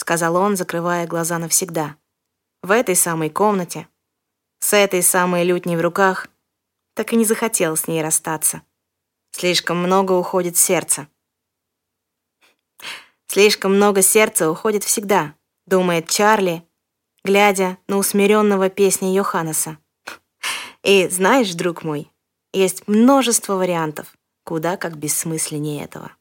сказал 0.00 0.34
он, 0.34 0.56
закрывая 0.56 1.06
глаза 1.06 1.38
навсегда. 1.38 1.96
В 2.62 2.72
этой 2.72 2.96
самой 2.96 3.30
комнате, 3.30 3.86
с 4.60 4.72
этой 4.72 5.02
самой 5.02 5.44
лютней 5.44 5.76
в 5.76 5.80
руках, 5.80 6.28
так 6.94 7.12
и 7.12 7.16
не 7.16 7.24
захотел 7.24 7.76
с 7.76 7.88
ней 7.88 8.02
расстаться. 8.02 8.62
Слишком 9.32 9.78
много 9.78 10.12
уходит 10.12 10.56
сердца. 10.56 11.08
Слишком 13.26 13.74
много 13.74 14.02
сердца 14.02 14.50
уходит 14.50 14.84
всегда, 14.84 15.34
думает 15.66 16.08
Чарли, 16.08 16.66
глядя 17.24 17.78
на 17.86 17.96
усмиренного 17.96 18.70
песни 18.70 19.08
Йоханнеса. 19.08 19.78
И 20.82 21.08
знаешь, 21.08 21.52
друг 21.54 21.82
мой, 21.84 22.10
есть 22.52 22.88
множество 22.88 23.54
вариантов, 23.54 24.16
куда 24.44 24.76
как 24.76 24.96
бессмысленнее 24.96 25.84
этого. 25.84 26.12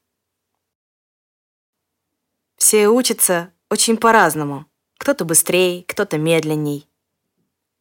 Все 2.58 2.90
учатся 2.90 3.54
очень 3.70 3.98
по-разному. 3.98 4.66
Кто-то 4.98 5.24
быстрее, 5.24 5.84
кто-то 5.86 6.18
медленней. 6.18 6.89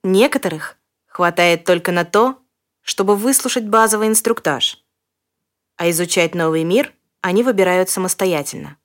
Некоторых 0.05 0.79
хватает 1.07 1.65
только 1.65 1.93
на 1.93 2.05
то, 2.05 2.43
чтобы 2.81 3.17
выслушать 3.17 3.67
базовый 3.67 4.09
инструктаж. 4.09 4.85
А 5.77 5.91
изучать 5.91 6.35
новый 6.35 6.65
мир 6.65 6.95
они 7.21 7.43
выбирают 7.43 7.91
самостоятельно. 7.91 8.79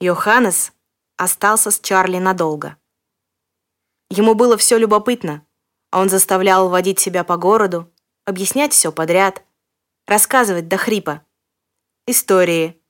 Йоханнес 0.00 0.72
остался 1.16 1.70
с 1.70 1.78
Чарли 1.80 2.18
надолго. 2.18 2.76
Ему 4.10 4.34
было 4.34 4.56
все 4.56 4.78
любопытно, 4.78 5.46
а 5.90 6.00
он 6.00 6.08
заставлял 6.08 6.68
водить 6.68 6.98
себя 6.98 7.24
по 7.24 7.36
городу, 7.36 7.92
объяснять 8.24 8.72
все 8.72 8.92
подряд, 8.92 9.44
рассказывать 10.06 10.68
до 10.68 10.76
хрипа. 10.76 11.24
Истории, 12.06 12.82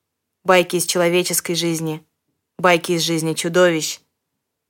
байки 0.45 0.77
из 0.77 0.87
человеческой 0.87 1.55
жизни— 1.55 2.07
байки 2.59 2.93
из 2.93 3.03
жизни 3.03 3.35
чудовищ. 3.35 4.01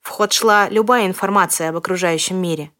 В 0.03 0.09
ход 0.09 0.33
шла 0.33 0.69
любая 0.69 1.07
информация 1.07 1.71
об 1.71 1.77
окружающем 1.77 2.37
мире. 2.37 2.73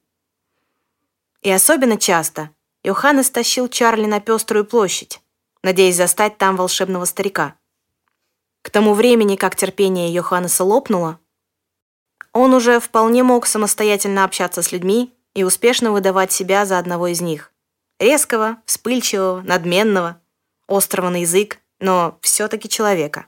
И 1.41 1.51
особенно 1.51 1.97
часто 1.97 2.51
Йоханнес 2.83 3.31
тащил 3.31 3.69
Чарли 3.69 4.07
на 4.07 4.21
пеструю 4.21 4.65
площадь, 4.65 5.21
надеясь 5.63 5.97
застать 5.97 6.37
там 6.37 6.57
волшебного 6.57 7.05
старика. 7.05 7.55
К 8.63 8.71
тому 8.71 8.95
времени, 8.95 9.37
как 9.37 9.57
терпение 9.57 10.13
Йоханнеса 10.13 10.65
лопнуло, 10.65 11.19
он 12.33 12.55
уже 12.55 12.81
вполне 12.81 13.23
мог 13.23 13.47
самостоятельно 13.47 14.25
общаться 14.25 14.63
с 14.63 14.73
людьми 14.73 15.15
и 15.35 15.45
успешно 15.45 15.93
выдавать 15.93 16.33
себя 16.33 16.67
за 16.67 16.79
одного 16.79 17.09
из 17.09 17.21
них. 17.21 17.53
Резкого, 17.99 18.59
вспыльчивого, 18.67 19.43
надменного, 19.43 20.21
острого 20.67 21.09
на 21.09 21.21
язык, 21.21 21.59
но 21.79 22.19
все-таки 22.21 22.69
человека 22.69 23.27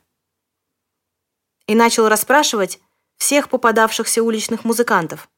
и 1.66 1.74
начал 1.74 2.08
расспрашивать 2.08 2.80
всех 3.16 3.48
попадавшихся 3.48 4.22
уличных 4.22 4.64
музыкантов, 4.64 5.28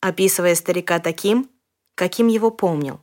описывая 0.00 0.54
старика 0.54 0.98
таким, 0.98 1.50
каким 1.94 2.26
его 2.26 2.50
помнил. 2.50 3.00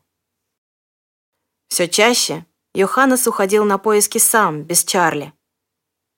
Все 1.67 1.87
чаще 1.87 2.45
Йоханнес 2.73 3.27
уходил 3.27 3.65
на 3.65 3.77
поиски 3.77 4.17
сам, 4.17 4.63
без 4.63 4.83
Чарли. 4.83 5.33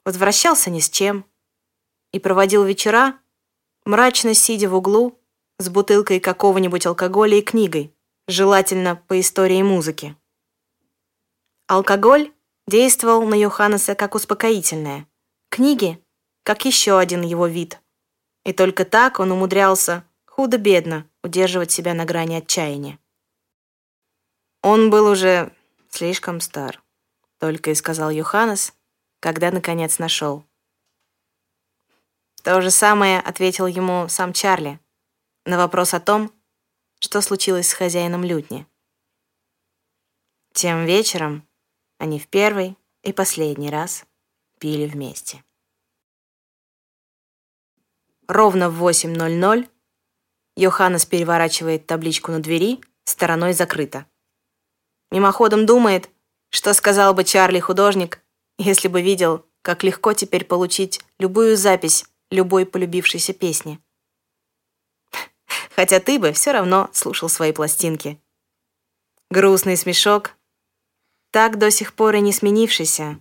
возвращался 0.04 0.70
ни 0.70 0.80
с 0.80 0.90
чем 0.90 1.26
и 2.12 2.20
проводил 2.20 2.64
вечера, 2.64 3.20
мрачно 3.86 4.34
сидя 4.34 4.70
в 4.70 4.76
углу 4.76 5.20
с 5.60 5.70
бутылкой 5.70 6.20
какого-нибудь 6.20 6.86
алкоголя 6.86 7.38
и 7.38 7.42
книгой, 7.42 7.96
желательно 8.28 8.96
по 8.96 9.20
истории 9.20 9.62
музыки. 9.62 10.16
Алкоголь 11.68 12.34
действовал 12.68 13.26
на 13.26 13.36
Йоханнеса 13.36 13.96
как 13.96 14.16
успокоительное, 14.16 15.08
книги— 15.50 16.04
как 16.44 16.66
еще 16.66 16.98
один 16.98 17.22
его 17.22 17.48
вид. 17.48 17.80
И 18.44 18.54
только 18.54 18.86
так 18.86 19.20
он 19.20 19.32
умудрялся 19.32 20.04
худо-бедно 20.26 21.08
удерживать 21.24 21.72
себя 21.72 21.94
на 21.94 22.06
грани 22.06 22.36
отчаяния. 22.36 22.98
Он 24.64 24.90
был 24.90 25.08
уже 25.08 25.54
слишком 25.90 26.40
стар, 26.40 26.82
только 27.40 27.72
и 27.72 27.76
сказал 27.76 28.10
Йоханнес, 28.10 28.74
когда 29.20 29.52
наконец 29.52 30.00
нашел. 30.00 30.44
То 32.44 32.62
же 32.62 32.72
самое 32.72 33.20
ответил 33.20 33.68
ему 33.68 34.08
сам 34.08 34.34
Чарли 34.34 34.80
на 35.46 35.58
вопрос 35.58 35.94
о 35.94 36.00
том, 36.00 36.32
что 37.00 37.22
случилось 37.22 37.70
с 37.70 37.74
хозяином 37.74 38.24
лютни. 38.24 38.66
Тем 40.54 40.86
вечером 40.86 41.48
они 41.98 42.20
в 42.20 42.28
первый 42.28 42.78
и 43.04 43.14
последний 43.14 43.70
раз 43.70 44.06
пили 44.60 44.88
вместе. 44.88 45.44
Ровно 48.32 48.70
в 48.70 48.82
8.00 48.82 49.68
Йоханнес 50.56 51.06
переворачивает 51.06 51.86
табличку 51.86 52.32
на 52.32 52.40
двери 52.40 52.80
«Стороной 53.04 53.52
закрыто». 53.52 54.06
Мимоходом 55.12 55.66
думает, 55.66 56.10
что 56.50 56.74
сказал 56.74 57.14
бы 57.14 57.26
Чарли-художник, 57.26 58.22
если 58.58 58.88
бы 58.88 59.02
видел, 59.02 59.46
как 59.62 59.84
легко 59.84 60.14
теперь 60.14 60.46
получить 60.46 61.02
любую 61.20 61.58
запись 61.58 62.06
любой 62.30 62.66
полюбившейся 62.66 63.34
песни. 63.34 63.82
Хотя 65.76 66.00
ты 66.00 66.18
бы 66.18 66.32
все 66.32 66.54
равно 66.54 66.90
слушал 66.94 67.28
свои 67.28 67.52
пластинки. 67.52 68.18
Грустный 69.30 69.76
смешок, 69.76 70.38
так 71.32 71.58
до 71.58 71.70
сих 71.70 71.94
пор 71.96 72.16
и 72.16 72.22
не 72.22 72.32
сменившийся, 72.32 73.20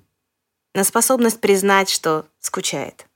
на 0.72 0.84
способность 0.84 1.40
признать, 1.40 1.90
что 1.90 2.28
скучает. 2.38 3.09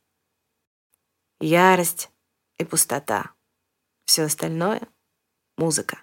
Ярость 1.47 2.11
и 2.57 2.65
пустота. 2.65 3.35
Все 4.07 4.23
остальное— 4.23 4.81
музыка. 5.59 5.99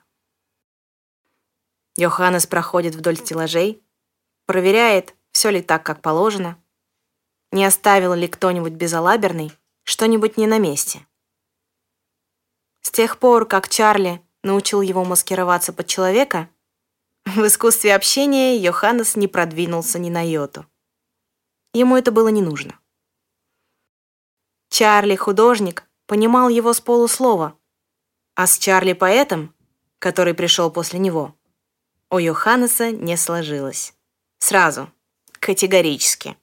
Йоханнес 1.97 2.45
проходит 2.45 2.93
вдоль 2.93 3.17
стеллажей, 3.17 3.81
проверяет, 4.45 5.15
все 5.31 5.49
ли 5.49 5.63
так, 5.63 5.83
как 5.83 6.03
положено, 6.03 6.61
не 7.51 7.65
оставил 7.65 8.13
ли 8.13 8.27
кто-нибудь 8.27 8.73
безалаберный 8.73 9.51
что-нибудь 9.81 10.37
не 10.37 10.45
на 10.45 10.59
месте. 10.59 11.07
С 12.83 12.91
тех 12.91 13.17
пор, 13.17 13.47
как 13.47 13.67
Чарли 13.67 14.21
научил 14.43 14.81
его 14.81 15.03
маскироваться 15.03 15.73
под 15.73 15.87
человека, 15.87 16.49
в 17.25 17.47
искусстве 17.47 17.95
общения 17.95 18.57
Йоханнес 18.57 19.15
не 19.15 19.27
продвинулся 19.27 19.97
ни 19.97 20.11
на 20.11 20.21
йоту. 20.21 20.67
Ему 21.73 21.97
это 21.97 22.11
было 22.11 22.27
не 22.27 22.43
нужно. 22.43 22.80
Чарли, 24.71 25.17
художник, 25.17 25.83
понимал 26.05 26.47
его 26.47 26.71
с 26.71 26.79
полуслова, 26.79 27.57
а 28.35 28.47
с 28.47 28.57
Чарли, 28.57 28.93
поэтом, 28.93 29.53
который 29.99 30.33
пришел 30.33 30.71
после 30.71 30.97
него, 30.97 31.35
у 32.09 32.19
Йоханнеса 32.19 32.91
не 32.91 33.17
сложилось. 33.17 33.93
Сразу, 34.39 34.89
категорически. 35.41 36.37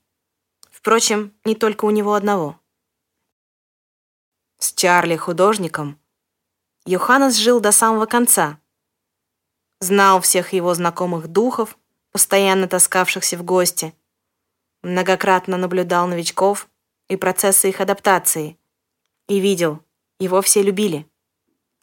Впрочем, 0.71 1.33
не 1.47 1.55
только 1.55 1.87
у 1.87 1.91
него 1.91 2.13
одного. 2.13 2.61
С 4.59 4.75
Чарли 4.75 5.17
художником 5.17 5.99
Йоханнес 6.85 7.35
жил 7.35 7.61
до 7.61 7.73
самого 7.73 8.05
конца. 8.05 8.61
Знал 9.81 10.21
всех 10.21 10.53
его 10.53 10.75
знакомых 10.75 11.29
духов, 11.29 11.79
постоянно 12.13 12.69
таскавшихся 12.69 13.39
в 13.39 13.43
гости. 13.43 13.95
Многократно 14.83 15.57
наблюдал 15.57 16.07
новичков 16.09 16.68
и 17.09 17.17
процессы 17.17 17.69
их 17.69 17.81
адаптации. 17.81 18.59
И 19.27 19.41
видел, 19.41 19.83
его 20.19 20.41
все 20.43 20.63
любили. 20.63 21.07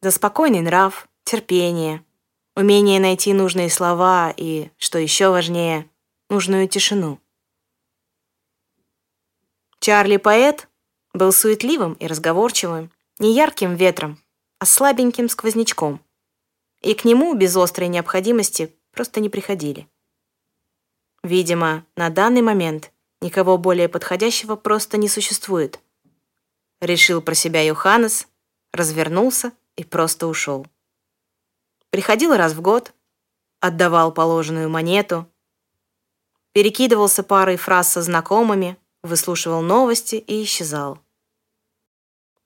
За 0.01 0.11
спокойный 0.11 0.61
нрав, 0.61 1.07
терпение, 1.23 2.03
умение 2.55 2.99
найти 2.99 3.33
нужные 3.33 3.69
слова 3.69 4.33
и, 4.35 4.69
что 4.77 4.99
еще 4.99 5.29
важнее, 5.29 5.89
нужную 6.29 6.67
тишину. 6.67 7.19
Чарли-поэт 9.79 10.67
был 11.13 11.31
суетливым 11.31 11.93
и 11.93 12.07
разговорчивым, 12.07 12.91
не 13.19 13.33
ярким 13.33 13.75
ветром, 13.75 14.19
а 14.59 14.65
слабеньким 14.65 15.29
сквознячком. 15.29 16.01
И 16.81 16.93
к 16.93 17.05
нему 17.05 17.33
без 17.33 17.55
острой 17.55 17.87
необходимости 17.87 18.75
просто 18.91 19.19
не 19.19 19.29
приходили. 19.29 19.87
Видимо, 21.23 21.85
на 21.95 22.09
данный 22.09 22.41
момент 22.41 22.91
никого 23.21 23.57
более 23.57 23.89
подходящего 23.89 24.55
просто 24.55 24.97
не 24.97 25.09
существует. 25.09 25.79
Решил 26.81 27.21
про 27.21 27.33
себя 27.33 27.61
Йоханнес, 27.61 28.27
развернулся 28.71 29.51
и 29.75 29.83
просто 29.83 30.27
ушел. 30.27 30.67
Приходил 31.89 32.35
раз 32.35 32.53
в 32.53 32.61
год, 32.61 32.93
отдавал 33.59 34.11
положенную 34.11 34.69
монету, 34.69 35.27
перекидывался 36.51 37.23
парой 37.23 37.57
фраз 37.57 37.93
со 37.93 38.01
знакомыми, 38.01 38.77
выслушивал 39.03 39.61
новости 39.61 40.15
и 40.15 40.43
исчезал. 40.43 40.99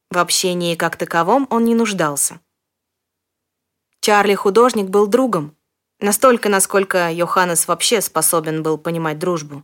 В 0.10 0.18
общении 0.18 0.76
как 0.76 0.98
таковом 0.98 1.48
он 1.50 1.66
не 1.66 1.76
нуждался. 1.76 2.40
Чарли-художник 4.02 4.88
был 4.88 5.08
другом, 5.08 5.56
настолько, 6.00 6.50
насколько 6.50 7.12
Йоханнес 7.12 7.68
вообще 7.68 8.02
способен 8.02 8.64
был 8.64 8.78
понимать 8.78 9.20
дружбу. 9.20 9.64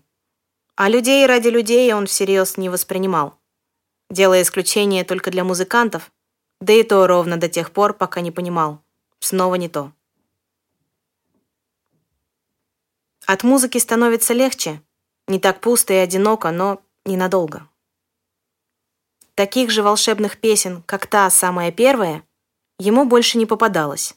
А 0.76 0.90
людей 0.90 1.26
ради 1.26 1.48
людей 1.48 1.94
он 1.94 2.06
всерьез 2.06 2.58
не 2.58 2.68
воспринимал, 2.68 3.38
делая 4.10 4.42
исключение 4.42 5.06
только 5.06 5.32
для 5.32 5.46
музыкантов, 5.46 6.12
да 6.60 6.74
и 6.74 6.84
то 6.84 7.08
ровно 7.08 7.38
до 7.38 7.48
тех 7.48 7.72
пор, 7.72 7.94
пока 7.94 8.20
не 8.20 8.32
понимал. 8.32 8.82
Снова 9.20 9.56
не 9.56 9.70
то. 9.70 9.94
От 13.26 13.44
музыки 13.44 13.78
становится 13.78 14.34
легче, 14.34 14.82
не 15.28 15.40
так 15.40 15.62
пусто 15.62 15.94
и 15.94 15.98
одиноко, 15.98 16.52
но 16.52 16.82
ненадолго. 17.06 17.68
Таких 19.34 19.72
же 19.72 19.82
волшебных 19.82 20.38
песен, 20.40 20.84
как 20.84 21.08
та 21.08 21.30
самая 21.30 21.72
первая, 21.72 22.24
ему 22.78 23.06
больше 23.06 23.38
не 23.38 23.46
попадалось. 23.46 24.16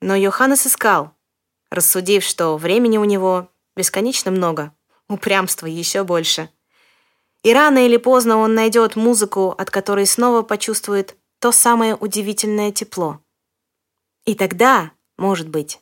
Но 0.00 0.14
Йоханнес 0.14 0.66
искал, 0.66 1.12
рассудив, 1.70 2.22
что 2.22 2.56
времени 2.56 2.98
у 2.98 3.04
него 3.04 3.48
бесконечно 3.76 4.30
много, 4.30 4.75
упрямства 5.08 5.66
еще 5.66 6.04
больше. 6.04 6.50
И 7.42 7.52
рано 7.52 7.86
или 7.86 7.96
поздно 7.96 8.38
он 8.38 8.54
найдет 8.54 8.96
музыку, 8.96 9.50
от 9.50 9.70
которой 9.70 10.06
снова 10.06 10.42
почувствует 10.42 11.16
то 11.38 11.52
самое 11.52 11.94
удивительное 11.94 12.72
тепло. 12.72 13.20
И 14.24 14.34
тогда, 14.34 14.92
может 15.16 15.48
быть, 15.48 15.80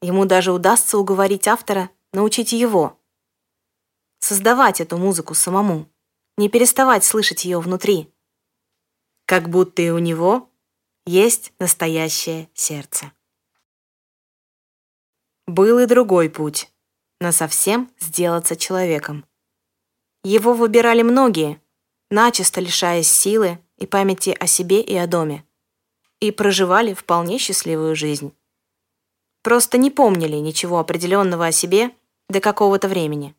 ему 0.00 0.24
даже 0.24 0.52
удастся 0.52 0.98
уговорить 0.98 1.48
автора 1.48 1.90
научить 2.12 2.52
его 2.52 2.98
создавать 4.22 4.80
эту 4.80 4.98
музыку 4.98 5.34
самому 5.34 5.90
не 6.36 6.48
переставать 6.48 7.04
слышать 7.04 7.44
ее 7.44 7.60
внутри. 7.60 8.10
Как 9.26 9.48
будто 9.48 9.82
и 9.82 9.90
у 9.90 9.98
него 9.98 10.48
есть 11.04 11.52
настоящее 11.58 12.48
сердце. 12.54 13.12
Был 15.46 15.80
и 15.80 15.86
другой 15.86 16.30
путь— 16.30 16.70
насовсем 17.22 17.90
сделаться 17.98 18.56
человеком. 18.56 19.24
Его 20.24 20.52
выбирали 20.52 21.02
многие, 21.02 21.60
начисто 22.10 22.60
лишаясь 22.60 23.10
силы 23.10 23.58
и 23.78 23.86
памяти 23.86 24.36
о 24.38 24.46
себе 24.46 24.82
и 24.82 24.94
о 24.96 25.06
доме, 25.06 25.44
и 26.20 26.30
проживали 26.30 26.92
вполне 26.92 27.38
счастливую 27.38 27.96
жизнь. 27.96 28.34
Просто 29.42 29.78
не 29.78 29.90
помнили 29.90 30.36
ничего 30.36 30.78
определенного 30.78 31.46
о 31.46 31.52
себе 31.52 31.90
до 32.28 32.40
какого-то 32.40 32.88
времени. 32.88 33.34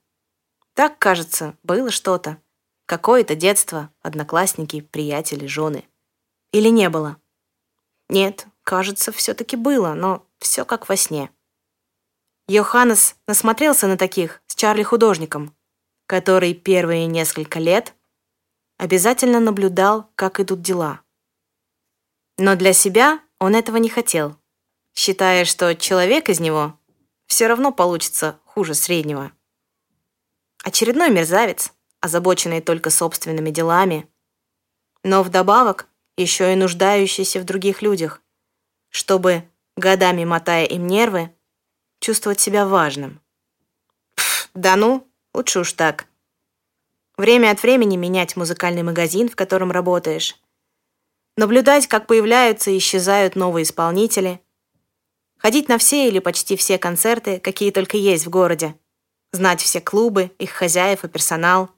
Так, 0.74 0.98
кажется, 0.98 1.56
было 1.64 1.92
что-то. 1.92 2.38
Какое-то 2.86 3.36
детство, 3.36 3.90
одноклассники, 4.02 4.82
приятели, 4.82 5.46
жены. 5.46 5.86
Или 6.52 6.70
не 6.70 6.90
было? 6.90 7.18
Нет, 8.10 8.48
кажется, 8.64 9.12
все-таки 9.12 9.56
было, 9.56 9.94
но 9.94 10.26
все 10.40 10.66
как 10.66 10.90
во 10.90 10.98
сне. 10.98 11.30
Йоханнес 12.48 13.16
насмотрелся 13.26 13.88
на 13.88 13.98
таких 13.98 14.42
с 14.48 14.56
Чарли-художником, 14.56 15.56
который 16.08 16.54
первые 16.54 17.06
несколько 17.06 17.60
лет 17.60 17.94
обязательно 18.78 19.40
наблюдал, 19.40 20.10
как 20.16 20.42
идут 20.42 20.62
дела. 20.62 21.02
Но 22.38 22.56
для 22.56 22.74
себя 22.74 23.22
он 23.40 23.56
этого 23.56 23.78
не 23.78 23.88
хотел, 23.88 24.38
считая, 24.94 25.46
что 25.46 25.74
человек 25.76 26.28
из 26.30 26.42
него 26.42 26.78
все 27.28 27.48
равно 27.48 27.72
получится 27.72 28.40
хуже 28.44 28.74
среднего. 28.74 29.32
Очередной 30.64 31.10
мерзавец, 31.12 31.72
озабоченные 32.02 32.62
только 32.62 32.90
собственными 32.90 33.52
делами, 33.52 34.10
но 35.04 35.24
вдобавок 35.24 35.88
еще 36.18 36.52
и 36.52 36.58
нуждающиеся 36.58 37.40
в 37.40 37.46
других 37.46 37.82
людях, 37.82 38.22
чтобы, 38.90 39.50
годами 39.78 40.26
мотая 40.26 40.66
им 40.66 40.88
нервы, 40.88 41.34
чувствовать 42.04 42.42
себя 42.42 42.68
важным. 42.68 43.22
Пф, 44.16 44.50
да 44.54 44.76
ну, 44.76 45.08
лучше 45.34 45.62
уж 45.62 45.72
так. 45.74 46.06
Время 47.16 47.52
от 47.52 47.64
времени 47.64 47.96
менять 47.96 48.36
музыкальный 48.36 48.84
магазин, 48.84 49.30
в 49.30 49.36
котором 49.36 49.72
работаешь. 49.72 50.36
Наблюдать, 51.38 51.88
как 51.88 52.06
появляются 52.06 52.72
и 52.72 52.78
исчезают 52.78 53.36
новые 53.36 53.64
исполнители. 53.64 54.42
Ходить 55.38 55.70
на 55.70 55.78
все 55.78 56.08
или 56.08 56.20
почти 56.20 56.58
все 56.58 56.78
концерты, 56.78 57.40
какие 57.40 57.72
только 57.72 57.98
есть 57.98 58.26
в 58.26 58.30
городе. 58.30 58.76
Знать 59.32 59.62
все 59.62 59.80
клубы, 59.80 60.32
их 60.40 60.52
хозяев 60.52 61.06
и 61.06 61.08
персонал. 61.08 61.70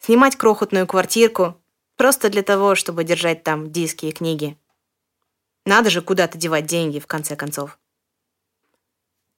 Снимать 0.00 0.36
крохотную 0.36 0.86
квартирку 0.86 1.56
просто 1.96 2.28
для 2.28 2.42
того, 2.42 2.74
чтобы 2.74 3.04
держать 3.04 3.44
там 3.44 3.70
диски 3.70 4.06
и 4.06 4.12
книги. 4.12 4.58
Надо 5.64 5.90
же 5.90 6.02
куда-то 6.02 6.36
девать 6.36 6.66
деньги, 6.66 6.98
в 6.98 7.06
конце 7.06 7.36
концов. 7.36 7.78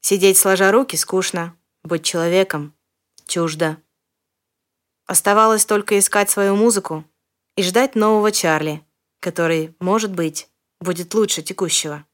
Сидеть 0.06 0.36
сложа 0.36 0.70
руки 0.70 0.96
скучно, 0.96 1.56
быть 1.82 2.04
человеком 2.04 2.74
чуждо. 3.26 3.78
Оставалось 5.06 5.64
только 5.64 5.98
искать 5.98 6.28
свою 6.28 6.56
музыку 6.56 7.06
и 7.56 7.62
ждать 7.62 7.94
нового 7.94 8.30
Чарли, 8.30 8.84
который, 9.20 9.74
может 9.80 10.12
быть, 10.12 10.50
будет 10.78 11.14
лучше 11.14 11.40
текущего. 11.40 12.04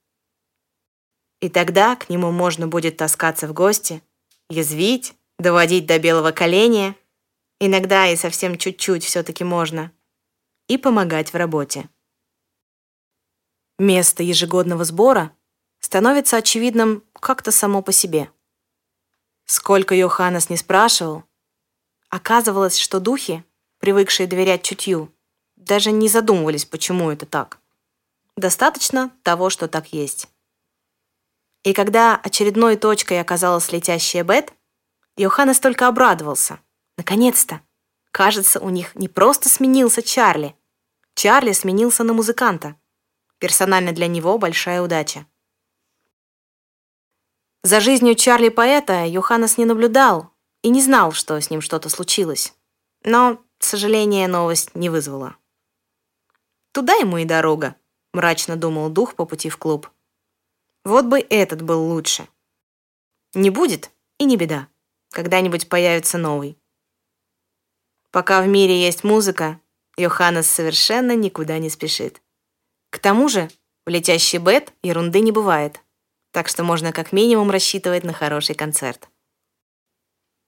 И 1.41 1.49
тогда 1.49 1.97
к 1.97 2.09
нему 2.09 2.31
можно 2.31 2.69
будет 2.69 2.97
таскаться 2.97 3.49
в 3.49 3.53
гости, 3.53 4.05
язвить, 4.49 5.15
доводить 5.41 5.87
до 5.87 5.99
белого 5.99 6.31
коленя, 6.31 6.95
иногда 7.59 8.07
и 8.07 8.15
совсем 8.15 8.57
чуть-чуть 8.57 9.03
все-таки 9.03 9.43
можно, 9.43 9.91
и 10.69 10.79
помогать 10.79 11.33
в 11.33 11.37
работе. 11.37 11.89
Место 13.81 14.23
ежегодного 14.23 14.85
сбора 14.85 15.37
становится 15.81 16.37
очевидным 16.37 17.03
как-то 17.21 17.53
само 17.53 17.83
по 17.83 17.93
себе. 17.93 18.31
Сколько 19.45 19.95
Йоханнес 19.95 20.49
не 20.51 20.57
спрашивал, 20.57 21.25
оказывалось, 22.09 22.77
что 22.77 23.01
духи, 23.01 23.45
привыкшие 23.79 24.27
доверять 24.27 24.63
чутью, 24.63 25.13
даже 25.57 25.93
не 25.93 26.09
задумывались, 26.09 26.65
почему 26.65 27.11
это 27.11 27.27
так. 27.27 27.59
Достаточно 28.37 29.11
того, 29.23 29.51
что 29.51 29.69
так 29.69 29.93
есть. 29.93 30.29
И 31.63 31.75
когда 31.75 32.17
очередной 32.17 32.77
точкой 32.77 33.21
оказалась 33.21 33.71
летящая 33.71 34.25
Бет, 34.25 34.53
Йоханнес 35.17 35.61
только 35.61 35.89
обрадовался. 35.89 36.61
Наконец-то! 36.97 37.61
Кажется, 38.13 38.59
у 38.61 38.71
них 38.71 38.95
не 38.97 39.09
просто 39.09 39.49
сменился 39.49 40.03
Чарли. 40.03 40.57
Чарли 41.15 41.53
сменился 41.53 42.03
на 42.03 42.13
музыканта. 42.13 42.77
Персонально 43.39 43.93
для 43.93 44.07
него 44.07 44.39
большая 44.39 44.83
удача. 44.83 45.27
За 47.63 47.81
жизнью 47.81 48.15
Чарли-поэта 48.15 49.05
Йоханнес 49.05 49.59
не 49.59 49.67
наблюдал 49.67 50.31
и 50.63 50.71
не 50.71 50.81
знал, 50.81 51.13
что 51.13 51.39
с 51.39 51.51
ним 51.51 51.61
что-то 51.61 51.91
случилось. 51.91 52.55
Но, 53.05 53.45
к 53.59 53.65
сожалению, 53.65 54.31
новость 54.31 54.75
не 54.75 54.89
вызвала. 54.89 55.37
Туда 56.73 56.95
ему 56.95 57.19
и 57.19 57.27
дорога, 57.27 57.77
мрачно 58.15 58.57
думал 58.57 58.89
дух 58.89 59.15
по 59.15 59.27
пути 59.27 59.51
в 59.51 59.59
клуб. 59.59 59.91
Вот 60.85 61.05
бы 61.05 61.21
этот 61.21 61.61
был 61.61 61.85
лучше. 61.87 62.29
Не 63.35 63.51
будет, 63.51 63.91
и 64.19 64.25
не 64.25 64.39
беда. 64.39 64.69
Когда-нибудь 65.11 65.69
появится 65.69 66.17
новый. 66.17 66.57
Пока 68.11 68.41
в 68.41 68.49
мире 68.49 68.81
есть 68.81 69.05
музыка, 69.05 69.61
Йоханнес 69.99 70.47
совершенно 70.47 71.15
никуда 71.15 71.59
не 71.59 71.69
спешит. 71.69 72.23
К 72.89 72.99
тому 72.99 73.29
же, 73.29 73.51
в 73.85 73.91
летящий 73.91 74.39
бет 74.39 74.73
ерунды 74.83 75.21
не 75.21 75.31
бывает 75.31 75.83
так 76.33 76.49
что 76.49 76.65
можно 76.65 76.93
как 76.93 77.13
минимум 77.13 77.51
рассчитывать 77.51 78.05
на 78.05 78.13
хороший 78.13 78.55
концерт. 78.55 79.09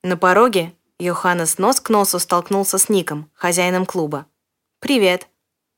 На 0.02 0.16
пороге 0.16 0.74
Йоханнес 0.98 1.58
нос 1.58 1.80
к 1.80 1.90
носу 1.90 2.18
столкнулся 2.18 2.78
с 2.78 2.88
Ником, 2.88 3.30
хозяином 3.34 3.86
клуба. 3.86 4.26
«Привет!» 4.78 5.28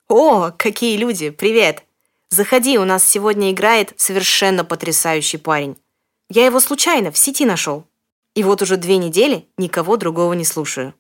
«О, 0.09 0.51
какие 0.51 0.99
люди! 0.99 1.31
Привет! 1.31 1.85
Заходи, 2.29 2.79
у 2.79 2.85
нас 2.85 3.05
сегодня 3.05 3.51
играет 3.51 3.95
совершенно 3.97 4.65
потрясающий 4.65 5.39
парень. 5.39 5.79
Я 6.29 6.45
его 6.45 6.61
случайно 6.61 7.11
в 7.11 7.17
сети 7.17 7.47
нашел. 7.47 7.87
И 8.35 8.43
вот 8.43 8.61
уже 8.61 8.77
две 8.77 8.99
недели 8.99 9.49
никого 9.57 9.97
другого 9.97 10.35
не 10.35 10.45
слушаю». 10.45 10.95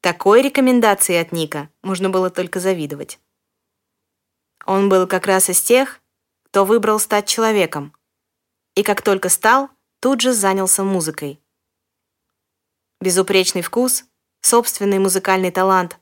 Такой 0.00 0.42
рекомендации 0.42 1.16
от 1.16 1.32
Ника 1.32 1.68
можно 1.82 2.10
было 2.10 2.30
только 2.30 2.60
завидовать. 2.60 3.18
Он 4.64 4.88
был 4.88 5.08
как 5.08 5.26
раз 5.26 5.48
из 5.50 5.60
тех, 5.60 6.00
кто 6.44 6.64
выбрал 6.64 7.00
стать 7.00 7.26
человеком, 7.26 7.92
и 8.76 8.82
как 8.84 9.02
только 9.02 9.28
стал, 9.28 9.70
тут 10.00 10.20
же 10.20 10.32
занялся 10.32 10.84
музыкой. 10.84 11.40
Безупречный 13.00 13.62
вкус, 13.62 14.04
собственный 14.42 15.00
музыкальный 15.00 15.50
талант, 15.50 15.98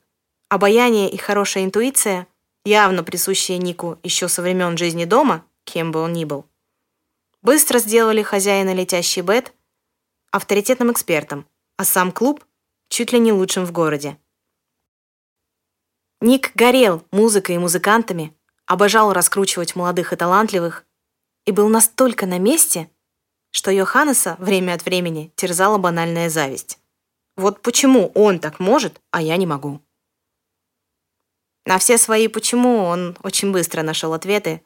обаяние 0.49 1.09
и 1.09 1.17
хорошая 1.17 1.63
интуиция, 1.63 2.27
явно 2.63 3.03
присущие 3.03 3.57
Нику 3.57 3.97
еще 4.03 4.27
со 4.27 4.41
времен 4.41 4.77
жизни 4.77 5.05
дома, 5.05 5.45
кем 5.63 5.91
бы 5.91 6.01
он 6.01 6.13
ни 6.13 6.25
был, 6.25 6.45
быстро 7.41 7.79
сделали 7.79 8.21
хозяина 8.21 8.73
летящий 8.73 9.21
бет 9.21 9.53
авторитетным 10.31 10.91
экспертом, 10.91 11.47
а 11.77 11.85
сам 11.85 12.11
клуб 12.11 12.45
чуть 12.89 13.13
ли 13.13 13.19
не 13.19 13.31
лучшим 13.31 13.65
в 13.65 13.71
городе. 13.71 14.19
Ник 16.19 16.51
горел 16.55 17.05
музыкой 17.11 17.55
и 17.55 17.59
музыкантами, 17.59 18.35
обожал 18.65 19.13
раскручивать 19.13 19.75
молодых 19.75 20.11
и 20.11 20.15
талантливых, 20.15 20.85
и 21.45 21.51
был 21.51 21.69
настолько 21.69 22.25
на 22.25 22.39
месте, 22.39 22.89
что 23.51 23.71
Йоханнеса 23.71 24.35
время 24.39 24.73
от 24.73 24.85
времени 24.85 25.31
терзала 25.35 25.77
банальная 25.77 26.29
зависть. 26.29 26.79
Вот 27.37 27.61
почему 27.61 28.11
он 28.15 28.39
так 28.39 28.59
может, 28.59 29.01
а 29.11 29.21
я 29.21 29.37
не 29.37 29.45
могу. 29.45 29.81
На 31.65 31.79
все 31.79 31.97
свои 31.97 32.27
«почему» 32.27 32.83
он 32.83 33.17
очень 33.23 33.51
быстро 33.51 33.81
нашел 33.81 34.13
ответы, 34.13 34.61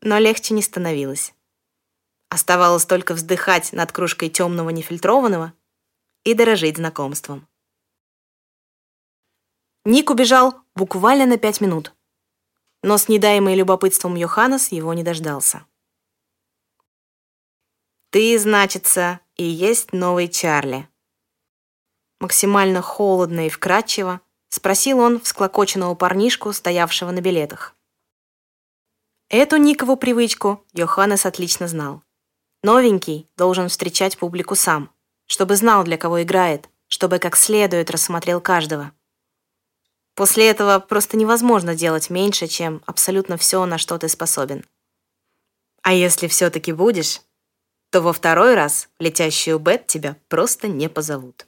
но 0.00 0.18
легче 0.18 0.54
не 0.54 0.62
становилось. 0.62 1.34
Оставалось 2.28 2.84
только 2.84 3.14
вздыхать 3.14 3.72
над 3.72 3.92
кружкой 3.92 4.28
темного 4.28 4.70
нефильтрованного 4.70 5.54
и 6.24 6.34
дорожить 6.34 6.76
знакомством. 6.76 7.48
Ник 9.84 10.10
убежал 10.10 10.54
буквально 10.74 11.26
на 11.26 11.38
пять 11.38 11.60
минут, 11.60 11.94
но 12.82 12.98
с 12.98 13.08
недаемой 13.08 13.54
любопытством 13.54 14.14
Йоханнес 14.14 14.72
его 14.72 14.94
не 14.94 15.02
дождался. 15.02 15.66
Ты, 18.12 18.38
значится, 18.38 19.20
и 19.36 19.42
есть 19.42 19.94
новый 19.94 20.28
Чарли. 20.28 20.86
Максимально 22.20 22.82
холодно 22.82 23.46
и 23.46 23.48
вкрадчиво 23.48 24.20
спросил 24.50 24.98
он 24.98 25.18
всклокоченного 25.18 25.94
парнишку, 25.94 26.52
стоявшего 26.52 27.10
на 27.10 27.22
билетах. 27.22 27.74
Эту 29.30 29.56
Никову 29.56 29.96
привычку 29.96 30.62
Йоханнес 30.74 31.24
отлично 31.24 31.68
знал. 31.68 32.02
Новенький 32.62 33.30
должен 33.38 33.70
встречать 33.70 34.18
публику 34.18 34.56
сам, 34.56 34.90
чтобы 35.24 35.56
знал, 35.56 35.82
для 35.82 35.96
кого 35.96 36.22
играет, 36.22 36.68
чтобы 36.88 37.18
как 37.18 37.34
следует 37.34 37.90
рассмотрел 37.90 38.42
каждого. 38.42 38.92
После 40.16 40.50
этого 40.50 40.80
просто 40.80 41.16
невозможно 41.16 41.74
делать 41.74 42.10
меньше, 42.10 42.46
чем 42.46 42.82
абсолютно 42.84 43.38
все, 43.38 43.64
на 43.64 43.78
что 43.78 43.96
ты 43.96 44.10
способен. 44.10 44.66
А 45.80 45.94
если 45.94 46.26
все-таки 46.26 46.74
будешь, 46.74 47.22
то 47.92 48.00
во 48.00 48.14
второй 48.14 48.54
раз 48.54 48.88
летящую 48.98 49.58
Бет 49.58 49.86
тебя 49.86 50.16
просто 50.28 50.66
не 50.66 50.88
позовут. 50.88 51.46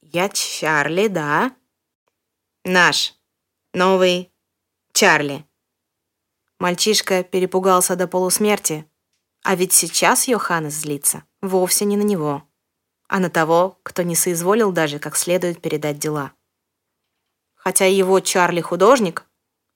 Я 0.00 0.30
Чарли, 0.30 1.08
да? 1.08 1.54
Наш. 2.64 3.14
Новый 3.74 4.32
Чарли. 4.94 5.44
Мальчишка 6.58 7.22
перепугался 7.22 7.96
до 7.96 8.08
полусмерти. 8.08 8.90
А 9.42 9.56
ведь 9.56 9.74
сейчас 9.74 10.26
Йоханнес 10.26 10.72
злится 10.72 11.22
вовсе 11.42 11.84
не 11.84 11.98
на 11.98 12.02
него, 12.02 12.42
а 13.08 13.20
на 13.20 13.28
того, 13.28 13.78
кто 13.82 14.02
не 14.02 14.14
соизволил 14.14 14.72
даже 14.72 14.98
как 14.98 15.16
следует 15.16 15.60
передать 15.60 15.98
дела. 15.98 16.32
Хотя 17.56 17.84
его 17.84 18.20
Чарли-художник 18.20 19.26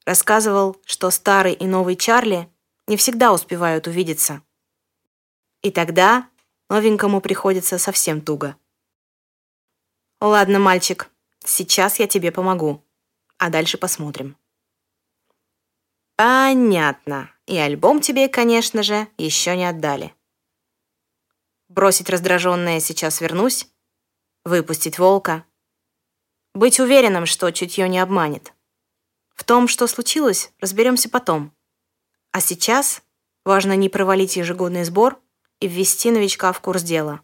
рассказывал, 0.06 0.78
что 0.86 1.10
старый 1.10 1.52
и 1.52 1.66
новый 1.66 1.96
Чарли 1.96 2.50
не 2.86 2.96
всегда 2.96 3.34
успевают 3.34 3.86
увидеться— 3.86 4.40
и 5.62 5.70
тогда 5.70 6.28
новенькому 6.68 7.20
приходится 7.20 7.78
совсем 7.78 8.20
туго. 8.20 8.56
Ладно, 10.20 10.58
мальчик, 10.58 11.10
сейчас 11.44 11.98
я 11.98 12.06
тебе 12.06 12.30
помогу. 12.30 12.84
А 13.38 13.50
дальше 13.50 13.78
посмотрим. 13.78 14.36
Понятно. 16.16 17.30
И 17.46 17.56
альбом 17.56 18.00
тебе, 18.00 18.28
конечно 18.28 18.82
же, 18.82 19.08
еще 19.18 19.56
не 19.56 19.68
отдали. 19.68 20.14
Бросить 21.68 22.10
раздраженное 22.10 22.78
сейчас 22.78 23.20
вернусь? 23.20 23.72
выпустить 24.44 24.98
волка, 24.98 25.44
быть 26.54 26.80
уверенным, 26.80 27.26
что 27.26 27.50
чутье 27.50 27.88
не 27.88 27.98
обманет. 27.98 28.52
В 29.34 29.44
том, 29.44 29.68
что 29.68 29.86
случилось, 29.86 30.52
разберемся 30.60 31.08
потом. 31.08 31.54
А 32.32 32.40
сейчас 32.40 33.02
важно 33.44 33.74
не 33.76 33.88
провалить 33.88 34.36
ежегодный 34.36 34.84
сбор 34.84 35.21
и 35.62 35.68
ввести 35.68 36.10
новичка 36.10 36.52
в 36.52 36.60
курс 36.60 36.82
дела. 36.82 37.20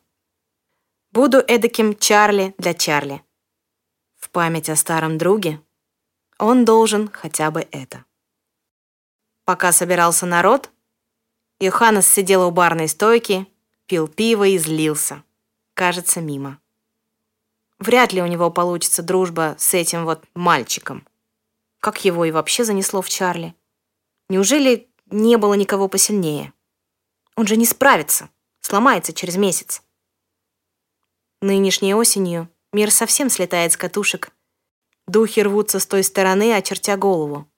Буду 1.10 1.38
эдаким 1.38 1.96
Чарли 1.96 2.54
для 2.56 2.72
Чарли. 2.72 3.22
В 4.14 4.30
память 4.30 4.68
о 4.68 4.76
старом 4.76 5.18
друге 5.18 5.60
он 6.38 6.64
должен 6.64 7.08
хотя 7.08 7.50
бы 7.50 7.66
это. 7.72 8.04
Пока 9.44 9.72
собирался 9.72 10.24
народ, 10.24 10.70
Йоханнес 11.58 12.06
сидел 12.06 12.46
у 12.46 12.52
барной 12.52 12.86
стойки, 12.86 13.48
пил 13.86 14.06
пиво 14.06 14.46
и 14.46 14.56
злился. 14.56 15.24
Кажется, 15.74 16.20
мимо. 16.20 16.60
Вряд 17.80 18.12
ли 18.12 18.22
у 18.22 18.26
него 18.26 18.50
получится 18.50 19.02
дружба 19.02 19.56
с 19.58 19.74
этим 19.74 20.04
вот 20.04 20.24
мальчиком. 20.34 21.04
Как 21.80 22.04
его 22.04 22.24
и 22.24 22.30
вообще 22.30 22.62
занесло 22.62 23.02
в 23.02 23.08
Чарли? 23.08 23.56
Неужели 24.28 24.88
не 25.06 25.38
было 25.38 25.54
никого 25.54 25.88
посильнее? 25.88 26.52
Он 27.38 27.46
же 27.46 27.56
не 27.56 27.64
справится, 27.64 28.28
сломается 28.60 29.14
через 29.14 29.36
месяц. 29.36 29.82
Нынешней 31.40 31.94
осенью 31.94 32.48
мир 32.72 32.90
совсем 32.90 33.30
слетает 33.30 33.72
с 33.72 33.76
катушек. 33.78 34.32
Духи 35.06 35.40
рвутся 35.40 35.80
с 35.80 35.86
той 35.86 36.02
стороны, 36.02 36.52
очертя 36.54 36.98
голову. 36.98 37.50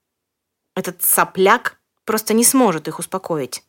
Этот 0.75 1.01
сопляк 1.01 1.81
просто 2.05 2.33
не 2.33 2.45
сможет 2.45 2.87
их 2.87 2.99
успокоить. 2.99 3.65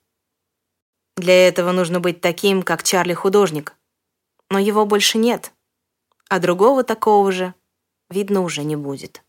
Для 1.16 1.48
этого 1.48 1.72
нужно 1.72 1.98
быть 1.98 2.20
таким, 2.20 2.62
как 2.62 2.85
Чарли-художник. 2.85 3.75
Но 4.51 4.61
его 4.61 4.87
больше 4.87 5.18
нет 5.18 5.53
а 6.33 6.38
другого 6.38 6.83
такого 6.83 7.31
же, 7.31 7.55
видно, 8.09 8.40
уже 8.40 8.64
не 8.64 8.75
будет. 8.75 9.22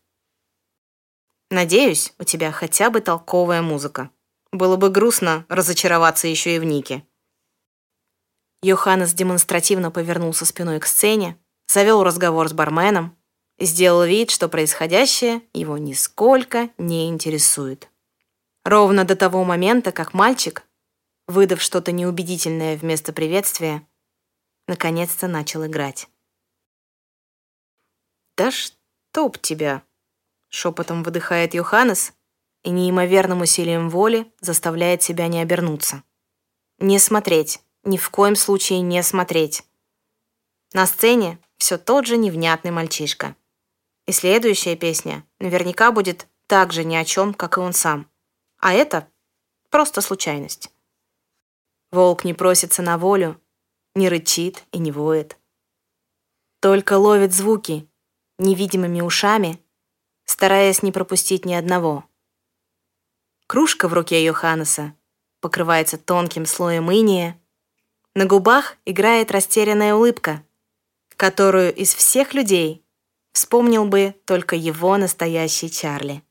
Надеюсь, 1.50 2.14
у 2.18 2.24
тебя 2.24 2.50
хотя 2.50 2.88
бы 2.88 3.02
толковая 3.02 3.60
музыка. 3.60 4.08
Было 4.54 4.76
бы 4.76 4.88
грустно 4.88 5.44
разочароваться 5.48 6.28
еще 6.28 6.54
и 6.54 6.60
в 6.60 6.64
Нике. 6.64 7.04
Йоханнес 8.62 9.12
демонстративно 9.12 9.90
повернулся 9.90 10.46
спиной 10.46 10.78
к 10.78 10.86
сцене, 10.86 11.36
завел 11.66 12.04
разговор 12.04 12.48
с 12.48 12.52
барменом 12.52 13.16
сделал 13.58 14.04
вид, 14.04 14.30
что 14.30 14.48
происходящее 14.48 15.42
его 15.52 15.76
нисколько 15.76 16.70
не 16.78 17.08
интересует. 17.08 17.90
Ровно 18.64 19.04
до 19.04 19.16
того 19.16 19.42
момента, 19.42 19.90
как 19.90 20.14
мальчик, 20.14 20.64
выдав 21.26 21.60
что-то 21.60 21.90
неубедительное 21.90 22.76
вместо 22.76 23.12
приветствия, 23.12 23.84
наконец-то 24.68 25.26
начал 25.26 25.66
играть. 25.66 26.08
«Да 28.36 28.52
чтоб 28.52 29.36
тебя!» 29.36 29.82
Шепотом 30.48 31.02
выдыхает 31.02 31.54
Йоханнес 31.54 32.12
и 32.64 32.70
неимоверным 32.70 33.42
усилием 33.42 33.88
воли 33.90 34.32
заставляет 34.40 35.02
себя 35.02 35.28
не 35.28 35.40
обернуться. 35.40 36.02
Не 36.78 36.98
смотреть, 36.98 37.60
ни 37.84 37.96
в 37.96 38.10
коем 38.10 38.34
случае 38.34 38.80
не 38.80 39.02
смотреть. 39.02 39.62
На 40.72 40.86
сцене 40.86 41.38
все 41.56 41.78
тот 41.78 42.06
же 42.06 42.16
невнятный 42.16 42.72
мальчишка. 42.72 43.36
И 44.06 44.12
следующая 44.12 44.76
песня 44.76 45.24
наверняка 45.38 45.92
будет 45.92 46.26
так 46.46 46.72
же 46.72 46.84
ни 46.84 46.96
о 46.96 47.04
чем, 47.04 47.32
как 47.32 47.58
и 47.58 47.60
он 47.60 47.72
сам. 47.72 48.10
А 48.58 48.72
это 48.72 49.08
просто 49.70 50.00
случайность. 50.00 50.70
Волк 51.92 52.24
не 52.24 52.34
просится 52.34 52.82
на 52.82 52.98
волю, 52.98 53.40
не 53.94 54.08
рычит 54.08 54.64
и 54.72 54.78
не 54.78 54.90
воет. 54.90 55.38
Только 56.60 56.98
ловит 56.98 57.32
звуки 57.32 57.88
невидимыми 58.38 59.00
ушами, 59.00 59.62
стараясь 60.24 60.82
не 60.82 60.90
пропустить 60.90 61.44
ни 61.44 61.54
одного. 61.54 62.04
Кружка 63.46 63.88
в 63.88 63.92
руке 63.92 64.24
Йоханнеса 64.24 64.94
покрывается 65.40 65.98
тонким 65.98 66.46
слоем 66.46 66.90
иния, 66.90 67.38
на 68.14 68.26
губах 68.26 68.76
играет 68.84 69.30
растерянная 69.30 69.94
улыбка, 69.94 70.42
которую 71.16 71.74
из 71.74 71.94
всех 71.94 72.32
людей 72.32 72.84
вспомнил 73.32 73.84
бы 73.84 74.14
только 74.24 74.56
его 74.56 74.96
настоящий 74.96 75.70
Чарли. 75.70 76.22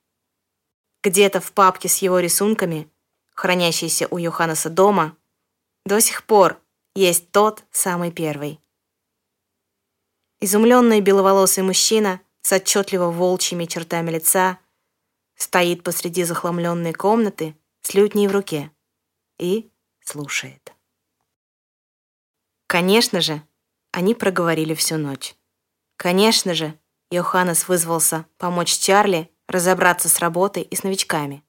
Где-то 1.04 1.42
в 1.42 1.52
папке 1.52 1.90
с 1.90 1.98
его 1.98 2.20
рисунками, 2.20 2.90
хранящейся 3.36 4.08
у 4.10 4.18
Йоханнеса 4.18 4.70
дома, 4.70 5.18
до 5.86 6.00
сих 6.00 6.24
пор 6.24 6.60
есть 6.96 7.32
тот 7.32 7.64
самый 7.72 8.12
первый. 8.12 8.60
Изумленный 10.40 11.02
беловолосый 11.02 11.64
мужчина 11.64 12.22
с 12.42 12.52
отчетливо 12.54 13.12
волчьими 13.12 13.66
чертами 13.66 14.12
лица 14.12 14.60
стоит 15.44 15.84
посреди 15.84 16.24
захламленной 16.24 16.94
комнаты 16.94 17.56
с 17.82 17.94
лютней 17.94 18.28
в 18.28 18.32
руке 18.32 18.72
и 19.38 19.70
слушает. 20.00 20.74
Конечно 22.68 23.20
же, 23.20 23.44
они 23.92 24.16
проговорили 24.16 24.74
всю 24.74 24.98
ночь. 24.98 25.36
Конечно 25.98 26.54
же, 26.54 26.80
Йоханнес 27.12 27.68
вызвался 27.68 28.26
помочь 28.38 28.78
Чарли 28.78 29.30
разобраться 29.48 30.08
с 30.08 30.20
работой 30.20 30.64
и 30.64 30.76
с 30.76 30.84
новичками. 30.84 31.44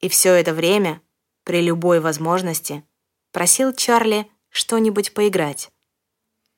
И 0.00 0.08
все 0.08 0.32
это 0.32 0.54
время, 0.54 1.02
при 1.44 1.60
любой 1.60 2.00
возможности, 2.00 2.82
просил 3.30 3.74
Чарли 3.74 4.28
что-нибудь 4.48 5.12
поиграть. 5.12 5.70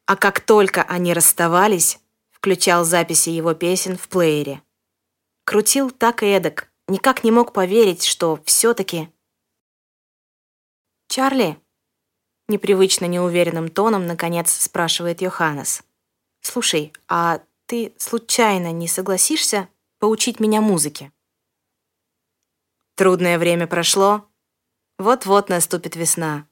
А 0.07 0.15
как 0.17 0.41
только 0.41 0.83
они 0.85 1.13
расставались, 1.13 1.99
включал 2.31 2.85
записи 2.85 3.31
его 3.31 3.55
песен 3.55 3.99
в 3.99 4.09
плеере. 4.09 4.63
Крутил 5.47 5.93
так 5.93 6.25
и 6.25 6.27
эдак, 6.27 6.69
никак 6.89 7.23
не 7.23 7.31
мог 7.31 7.53
поверить, 7.53 8.03
что 8.03 8.43
все-таки... 8.45 9.09
«Чарли?» 11.09 11.57
Непривычно 12.49 13.05
неуверенным 13.05 13.69
тоном, 13.69 14.07
наконец, 14.07 14.51
спрашивает 14.51 15.21
Йоханнес. 15.21 15.85
«Слушай, 16.41 16.93
а 17.07 17.43
ты 17.67 17.95
случайно 17.97 18.73
не 18.73 18.89
согласишься 18.89 19.69
поучить 20.01 20.41
меня 20.41 20.61
музыке?» 20.61 21.13
Трудное 22.97 23.39
время 23.39 23.69
прошло. 23.69 24.29
Вот-вот 24.99 25.49
наступит 25.49 25.95
весна. 25.95 26.49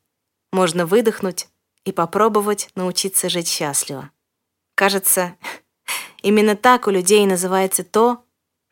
Можно 0.52 0.87
выдохнуть 0.87 1.48
и 1.85 1.90
попробовать 1.90 2.70
научиться 2.76 3.28
жить 3.28 3.48
счастливо. 3.48 4.12
Кажется, 4.76 5.37
именно 6.22 6.54
так 6.54 6.87
у 6.87 6.90
людей 6.90 7.26
называется 7.26 7.83
то, 7.83 8.23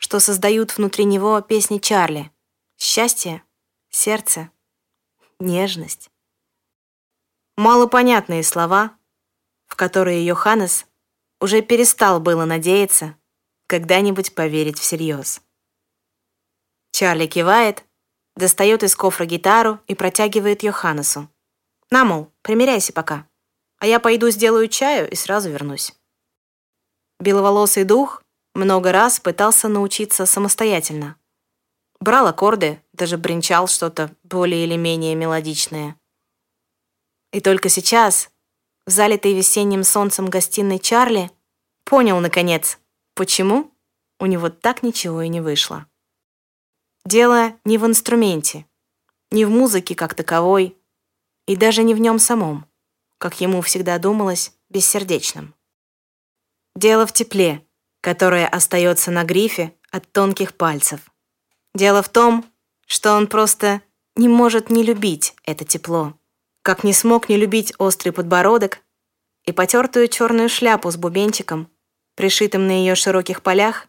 что 0.03 0.19
создают 0.19 0.77
внутри 0.77 1.05
него 1.05 1.41
песни 1.41 1.79
Чарли. 1.79 2.33
Счастье, 2.77 3.45
сердце, 3.89 4.51
нежность. 5.39 6.11
Малопонятные 7.57 8.43
слова, 8.43 8.99
в 9.69 9.77
которые 9.77 10.27
Йоханнес 10.27 10.87
уже 11.41 11.63
перестал 11.63 12.19
было 12.19 12.45
надеяться 12.45 13.17
когда-нибудь 13.69 14.35
поверить 14.35 14.81
всерьез. 14.81 15.41
Чарли 16.91 17.29
кивает, 17.29 17.85
достает 18.35 18.83
из 18.83 18.97
кофра 18.97 19.25
гитару 19.25 19.79
и 19.87 19.95
протягивает 19.95 20.65
Йоханнесу. 20.65 21.29
На, 21.91 22.05
мол, 22.05 22.33
примеряйся 22.43 22.93
пока. 22.93 23.29
А 23.79 23.87
я 23.87 24.01
пойду 24.01 24.31
сделаю 24.31 24.67
чаю 24.67 25.09
и 25.09 25.15
сразу 25.15 25.49
вернусь. 25.49 25.95
Беловолосый 27.21 27.85
дух 27.85 28.22
много 28.55 28.93
раз 28.93 29.21
пытался 29.21 29.69
научиться 29.69 30.27
самостоятельно. 30.27 31.17
Брал 32.01 32.27
аккорды, 32.27 32.83
даже 32.93 33.17
бренчал 33.17 33.69
что-то 33.69 34.15
более 34.23 34.65
или 34.65 34.77
менее 34.77 35.15
мелодичное. 35.15 35.97
И 37.33 37.41
только 37.41 37.69
сейчас, 37.69 38.31
в 38.87 38.91
залитой 38.91 39.35
весенним 39.35 39.85
солнцем 39.85 40.29
гостиной 40.29 40.79
Чарли, 40.79 41.31
понял, 41.85 42.21
наконец, 42.21 42.79
почему 43.15 43.71
у 44.19 44.27
него 44.27 44.51
так 44.51 44.83
ничего 44.83 45.23
и 45.23 45.29
не 45.29 45.41
вышло. 45.41 45.87
Дело 47.05 47.55
не 47.65 47.79
в 47.79 47.87
инструменте, 47.87 48.67
не 49.31 49.45
в 49.45 49.51
музыке 49.51 49.95
как 49.95 50.15
таковой, 50.15 50.77
и 51.47 51.57
даже 51.57 51.83
не 51.83 51.95
в 51.95 51.99
нем 51.99 52.19
самом, 52.19 52.67
как 53.19 53.41
ему 53.41 53.61
всегда 53.63 53.99
думалось, 53.99 54.53
бессердечным. 54.69 55.55
Дело 56.77 57.07
в 57.07 57.13
тепле, 57.13 57.67
которое 58.03 58.47
остается 58.47 59.11
на 59.11 59.25
грифе 59.25 59.73
от 59.91 60.11
тонких 60.13 60.55
пальцев. 60.55 61.01
Дело 61.75 62.03
в 62.03 62.11
том, 62.11 62.45
что 62.87 63.15
он 63.15 63.27
просто 63.29 63.81
не 64.17 64.29
может 64.29 64.69
не 64.69 64.83
любить 64.83 65.35
это 65.45 65.65
тепло, 65.65 66.19
как 66.63 66.85
не 66.85 66.93
смог 66.93 67.31
не 67.31 67.37
любить 67.37 67.73
острый 67.79 68.11
подбородок 68.11 68.81
и 69.45 69.53
потертую 69.53 70.09
черную 70.09 70.51
шляпу 70.51 70.91
с 70.91 70.97
бубенчиком, 70.97 71.71
пришитым 72.15 72.67
на 72.67 72.73
ее 72.73 72.95
широких 72.95 73.43
полях, 73.43 73.89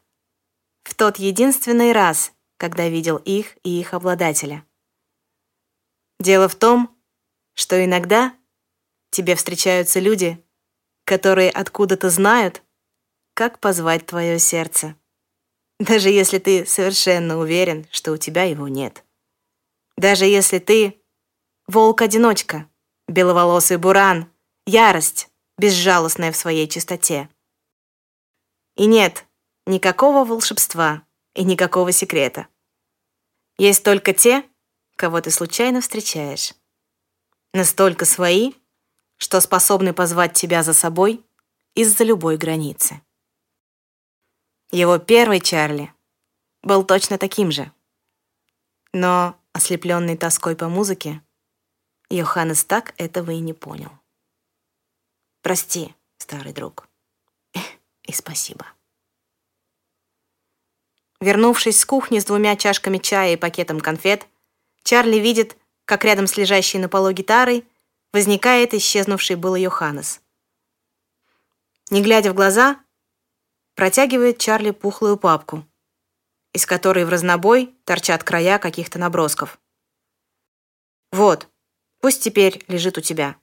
в 0.84 0.93
тот 0.95 1.17
единственный 1.17 1.91
раз, 1.91 2.32
когда 2.58 2.88
видел 2.88 3.17
их 3.17 3.58
и 3.63 3.80
их 3.80 3.93
обладателя. 3.93 4.65
Дело 6.19 6.47
в 6.47 6.56
том, 6.56 6.95
что 7.56 7.84
иногда 7.84 8.34
тебе 9.10 9.36
встречаются 9.36 9.99
люди, 9.99 10.43
которые 11.04 11.49
откуда-то 11.49 12.10
знают, 12.10 12.62
как 13.34 13.60
позвать 13.60 14.06
твое 14.06 14.39
сердце, 14.39 14.96
даже 15.80 16.10
если 16.10 16.39
ты 16.39 16.65
совершенно 16.65 17.38
уверен, 17.38 17.88
что 17.91 18.12
у 18.12 18.17
тебя 18.17 18.43
его 18.43 18.67
нет. 18.67 19.04
Даже 19.98 20.26
если 20.26 20.60
ты 20.60 21.02
волк-одиночка, 21.67 22.69
беловолосый 23.08 23.78
буран, 23.78 24.32
ярость, 24.65 25.30
безжалостная 25.58 26.32
в 26.32 26.38
своей 26.38 26.67
чистоте. 26.67 27.30
И 28.76 28.86
нет 28.86 29.26
никакого 29.65 30.26
волшебства 30.26 31.04
и 31.36 31.43
никакого 31.43 31.91
секрета. 31.91 32.48
Есть 33.58 33.84
только 33.84 34.13
те, 34.13 34.43
кого 34.96 35.22
ты 35.22 35.32
случайно 35.32 35.82
встречаешь. 35.82 36.54
Настолько 37.54 38.06
свои, 38.06 38.54
что 39.17 39.39
способны 39.41 39.93
позвать 39.93 40.34
тебя 40.34 40.63
за 40.63 40.74
собой 40.74 41.24
из-за 41.76 42.04
любой 42.04 42.38
границы. 42.38 43.02
Его 44.74 44.98
первый 44.98 45.40
Чарли 45.40 45.94
был 46.64 46.84
точно 46.84 47.20
таким 47.20 47.52
же. 47.52 47.72
Но, 48.92 49.40
ослепленный 49.52 50.18
тоской 50.18 50.56
по 50.56 50.68
музыке, 50.68 51.22
Йоханнес 52.10 52.66
так 52.66 52.96
этого 52.98 53.30
и 53.30 53.40
не 53.40 53.54
понял. 53.54 53.92
Прости, 55.44 55.94
старый 56.18 56.54
друг. 56.54 56.88
И 58.02 58.14
спасибо. 58.14 58.66
Вернувшись 61.20 61.80
с 61.80 61.86
кухни 61.86 62.18
с 62.18 62.26
двумя 62.26 62.56
чашками 62.56 62.98
чая 62.98 63.34
и 63.34 63.38
пакетом 63.38 63.80
конфет, 63.80 64.26
Чарли 64.82 65.18
видит, 65.18 65.56
как 65.86 66.04
рядом 66.04 66.26
с 66.26 66.36
лежащей 66.36 66.80
на 66.80 66.90
полу 66.90 67.12
гитарой 67.12 67.64
возникает 68.12 68.74
исчезнувший 68.74 69.36
был 69.36 69.54
Йоханнес. 69.54 70.20
Не 71.92 72.02
глядя 72.02 72.32
в 72.32 72.34
глаза, 72.34 72.83
протягивает 73.76 74.38
Чарли 74.38 74.72
пухлую 74.72 75.18
папку, 75.18 75.66
из 76.54 76.66
которой 76.66 77.06
в 77.06 77.10
разнобой 77.10 77.76
торчат 77.86 78.24
края 78.24 78.60
каких-то 78.60 79.00
набросков. 79.00 79.60
«Вот, 81.12 81.48
пусть 82.00 82.24
теперь 82.24 82.64
лежит 82.68 82.98
у 82.98 83.02
тебя. 83.02 83.36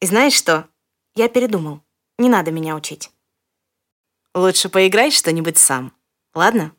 И 0.00 0.06
знаешь 0.06 0.34
что? 0.34 0.68
Я 1.14 1.28
передумал. 1.28 1.82
Не 2.18 2.28
надо 2.28 2.50
меня 2.50 2.76
учить. 2.76 3.10
Лучше 4.34 4.68
поиграй 4.68 5.10
что-нибудь 5.10 5.58
сам, 5.58 5.94
ладно?» 6.34 6.74